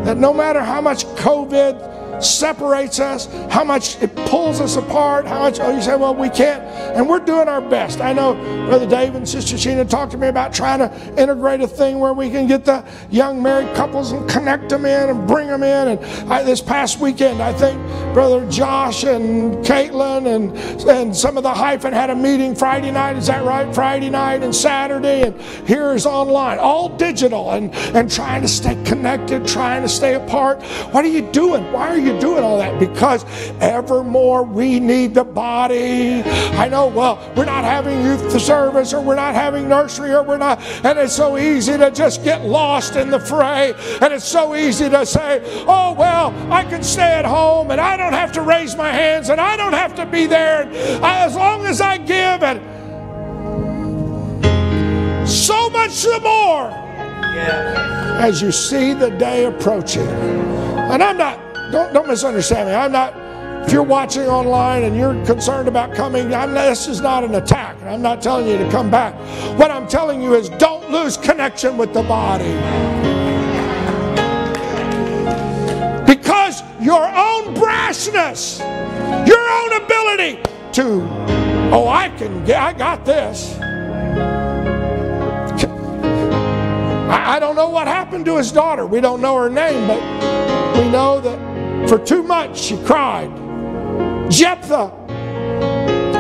that 0.06 0.18
no 0.18 0.34
matter 0.34 0.62
how 0.62 0.82
much 0.82 1.06
COVID 1.06 1.93
separates 2.26 3.00
us, 3.00 3.28
how 3.50 3.64
much 3.64 4.02
it 4.02 4.16
pulls 4.28 4.60
us 4.62 4.76
apart, 4.76 5.26
how 5.26 5.40
much, 5.40 5.60
oh, 5.60 5.76
you 5.76 5.82
say, 5.82 5.96
well, 5.96 6.16
we 6.16 6.30
can't. 6.30 6.64
And 6.96 7.08
we're 7.08 7.20
doing 7.20 7.48
our 7.48 7.62
best. 7.62 8.02
I 8.02 8.14
know 8.14 8.34
Brother 8.68 8.88
Dave 8.88 9.16
and 9.16 9.28
Sister 9.28 9.56
Sheena 9.56 9.90
talked 9.90 10.12
to 10.12 10.18
me 10.18 10.28
about 10.28 10.54
trying 10.54 10.80
to 10.80 11.22
integrate 11.22 11.62
a 11.62 11.68
thing 11.68 12.00
where 12.00 12.14
we 12.14 12.30
can 12.30 12.48
get 12.48 12.66
the 12.66 12.86
young 13.10 13.42
married 13.42 13.74
couples 13.76 14.12
and 14.12 14.30
connect 14.30 14.70
them 14.70 14.86
in 14.86 15.10
and 15.10 15.28
bring 15.28 15.48
them 15.48 15.64
in. 15.64 15.88
And 15.90 16.32
I, 16.32 16.44
this 16.44 16.62
past 16.62 17.00
weekend, 17.00 17.42
I 17.42 17.54
think 17.54 17.82
Brother 18.14 18.50
Josh 18.50 19.04
and 19.04 19.56
Caitlin 19.66 20.36
and, 20.36 20.56
and 20.90 21.16
some 21.16 21.38
of 21.38 21.44
the 21.44 21.54
hyphen 21.54 21.94
had 21.94 22.10
a 22.10 22.16
meeting 22.16 22.56
Friday 22.56 22.92
night. 22.92 23.18
Is 23.18 23.28
that 23.28 23.44
right? 23.44 23.74
Friday 23.74 24.10
night 24.10 24.44
and 24.44 24.56
Saturday. 24.56 25.24
And 25.24 25.40
here 25.68 25.94
is 25.94 26.06
online, 26.06 26.60
all 26.60 26.90
digital 26.90 27.52
and, 27.52 27.74
and 27.96 28.10
trying 28.10 28.42
to 28.42 28.48
stay 28.48 28.82
connected, 28.84 29.48
trying 29.48 29.82
to 29.82 29.90
stay 29.90 30.16
apart. 30.16 30.62
What 30.92 31.06
are 31.06 31.10
you 31.10 31.30
doing? 31.32 31.72
Why 31.72 31.90
are 31.90 31.98
you 31.98 32.13
doing 32.20 32.44
all 32.44 32.58
that? 32.58 32.80
Because 32.80 33.26
evermore 33.60 34.44
we 34.44 34.80
need 34.80 35.14
the 35.14 35.24
body. 35.24 36.22
I 36.24 36.68
know, 36.70 36.88
well, 36.88 37.34
we're 37.36 37.46
not 37.46 37.64
having 37.64 38.02
youth 38.04 38.40
service 38.42 38.94
or 38.94 39.02
we're 39.02 39.16
not 39.16 39.34
having 39.36 39.68
nursery 39.68 40.14
or 40.14 40.24
we're 40.24 40.38
not, 40.38 40.62
and 40.84 41.00
it's 41.00 41.14
so 41.14 41.38
easy 41.38 41.78
to 41.78 41.92
just 41.92 42.24
get 42.24 42.46
lost 42.46 42.96
in 42.96 43.10
the 43.10 43.20
fray. 43.20 43.74
And 44.02 44.14
it's 44.14 44.26
so 44.26 44.56
easy 44.56 44.90
to 44.90 45.06
say, 45.06 45.42
oh, 45.68 45.96
well, 45.98 46.34
I 46.52 46.64
can 46.64 46.84
stay 46.84 47.14
at 47.14 47.26
home 47.26 47.72
and 47.72 47.80
I 47.80 47.98
don't 47.98 48.14
have 48.14 48.32
to 48.34 48.42
raise 48.42 48.76
my 48.76 48.92
hands 48.92 49.30
and 49.30 49.40
I 49.40 49.56
don't 49.56 49.74
have 49.74 49.96
to 49.96 50.06
be 50.06 50.28
there. 50.28 50.70
As 51.04 51.36
long 51.36 51.66
as 51.66 51.82
I 51.82 51.98
give 51.98 52.44
and 52.44 52.60
so 55.28 55.70
much 55.70 56.04
the 56.04 56.20
more 56.22 56.70
as 58.20 58.42
you 58.42 58.52
see 58.52 58.94
the 58.94 59.10
day 59.10 59.46
approaching. 59.46 60.08
And 60.08 61.02
I'm 61.02 61.18
not, 61.18 61.40
don't, 61.74 61.92
don't 61.92 62.08
misunderstand 62.08 62.70
me. 62.70 62.76
I'm 62.76 62.92
not, 62.92 63.16
if 63.66 63.74
you're 63.74 63.82
watching 63.82 64.28
online 64.28 64.84
and 64.84 64.96
you're 64.96 65.16
concerned 65.26 65.68
about 65.68 65.96
coming, 65.96 66.32
I'm, 66.32 66.54
this 66.54 66.88
is 66.88 67.02
not 67.02 67.24
an 67.24 67.34
attack. 67.34 67.82
I'm 67.82 68.02
not 68.02 68.22
telling 68.22 68.48
you 68.48 68.60
to 68.60 68.70
come 68.70 68.92
back. 68.92 69.16
What 69.58 69.72
I'm 69.72 69.88
telling 69.88 70.22
you 70.22 70.36
is 70.36 70.50
don't 70.50 70.92
lose 70.92 71.18
connection 71.18 71.76
with 71.76 71.92
the 71.92 72.04
body. 72.04 72.54
Because 76.06 76.62
your 76.80 77.08
own 77.08 77.56
brashness, 77.56 78.60
your 79.28 79.50
own 79.50 79.84
ability 79.84 80.44
to, 80.74 81.02
oh, 81.74 81.88
I 81.88 82.10
can 82.10 82.46
get, 82.46 82.62
I 82.62 82.74
got 82.74 83.04
this. 83.04 83.58
I, 87.10 87.38
I 87.38 87.40
don't 87.40 87.56
know 87.56 87.70
what 87.70 87.88
happened 87.88 88.26
to 88.26 88.38
his 88.38 88.52
daughter. 88.52 88.86
We 88.86 89.02
don't 89.02 89.22
know 89.22 89.36
her 89.42 89.50
name, 89.50 89.88
but 89.88 90.02
we 90.78 90.88
know 90.92 91.20
that 91.20 91.53
for 91.88 91.98
two 91.98 92.24
months 92.24 92.62
she 92.62 92.78
cried. 92.84 93.30
Jephthah, 94.32 94.92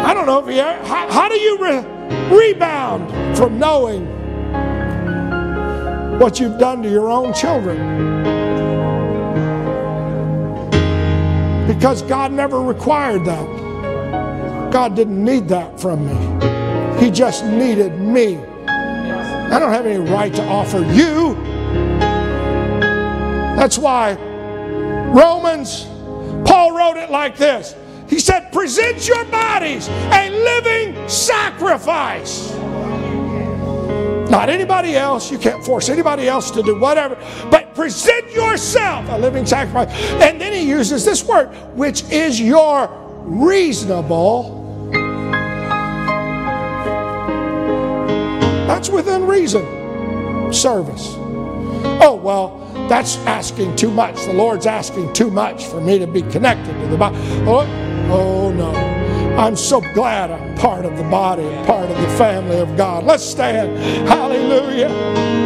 I 0.05 0.13
don't 0.13 0.25
know 0.25 0.39
if 0.39 0.47
he, 0.47 0.57
how, 0.57 1.09
how 1.09 1.29
do 1.29 1.35
you 1.35 1.57
re- 1.59 1.85
rebound 2.29 3.37
from 3.37 3.57
knowing 3.57 4.05
what 6.19 6.39
you've 6.39 6.59
done 6.59 6.83
to 6.83 6.89
your 6.89 7.09
own 7.09 7.33
children? 7.33 7.77
Because 11.67 12.01
God 12.03 12.31
never 12.31 12.61
required 12.61 13.25
that. 13.25 14.69
God 14.71 14.95
didn't 14.95 15.23
need 15.23 15.47
that 15.47 15.79
from 15.79 16.05
me. 16.05 16.99
He 17.03 17.09
just 17.09 17.45
needed 17.45 17.99
me. 17.99 18.37
I 18.67 19.59
don't 19.59 19.71
have 19.71 19.85
any 19.85 19.99
right 20.09 20.33
to 20.35 20.43
offer 20.43 20.79
you. 20.79 21.35
That's 23.55 23.77
why 23.77 24.17
Romans, 25.13 25.85
Paul 26.47 26.75
wrote 26.75 26.97
it 26.97 27.09
like 27.09 27.37
this. 27.37 27.75
He 28.09 28.19
said, 28.19 28.51
Present 28.51 29.07
your 29.07 29.23
bodies 29.25 29.87
a 29.87 30.29
living 30.29 31.07
sacrifice. 31.07 32.53
Not 34.29 34.49
anybody 34.49 34.95
else. 34.95 35.31
You 35.31 35.37
can't 35.37 35.63
force 35.63 35.89
anybody 35.89 36.27
else 36.27 36.49
to 36.51 36.63
do 36.63 36.79
whatever. 36.79 37.15
But 37.51 37.75
present 37.75 38.31
yourself 38.31 39.07
a 39.09 39.17
living 39.17 39.45
sacrifice. 39.45 39.89
And 40.21 40.41
then 40.41 40.53
he 40.53 40.67
uses 40.67 41.05
this 41.05 41.23
word, 41.23 41.47
which 41.75 42.03
is 42.11 42.41
your 42.41 42.89
reasonable 43.25 44.63
That's 48.83 48.89
within 48.89 49.27
reason. 49.27 49.61
Service. 50.51 51.13
Oh, 52.01 52.19
well, 52.21 52.62
that's 52.89 53.17
asking 53.25 53.75
too 53.75 53.91
much. 53.91 54.15
The 54.25 54.33
Lord's 54.33 54.65
asking 54.65 55.13
too 55.13 55.31
much 55.31 55.65
for 55.65 55.81
me 55.81 55.99
to 55.99 56.07
be 56.07 56.21
connected 56.23 56.73
to 56.81 56.87
the 56.87 56.97
body. 56.97 57.17
Oh, 57.47 57.65
oh 58.11 58.51
no. 58.51 58.71
I'm 59.37 59.55
so 59.55 59.81
glad 59.93 60.29
I'm 60.29 60.55
part 60.55 60.85
of 60.85 60.95
the 60.95 61.03
body 61.03 61.43
part 61.65 61.89
of 61.89 61.97
the 61.99 62.09
family 62.17 62.59
of 62.59 62.77
God. 62.77 63.03
Let's 63.03 63.23
stand. 63.23 63.77
Hallelujah. 64.07 65.42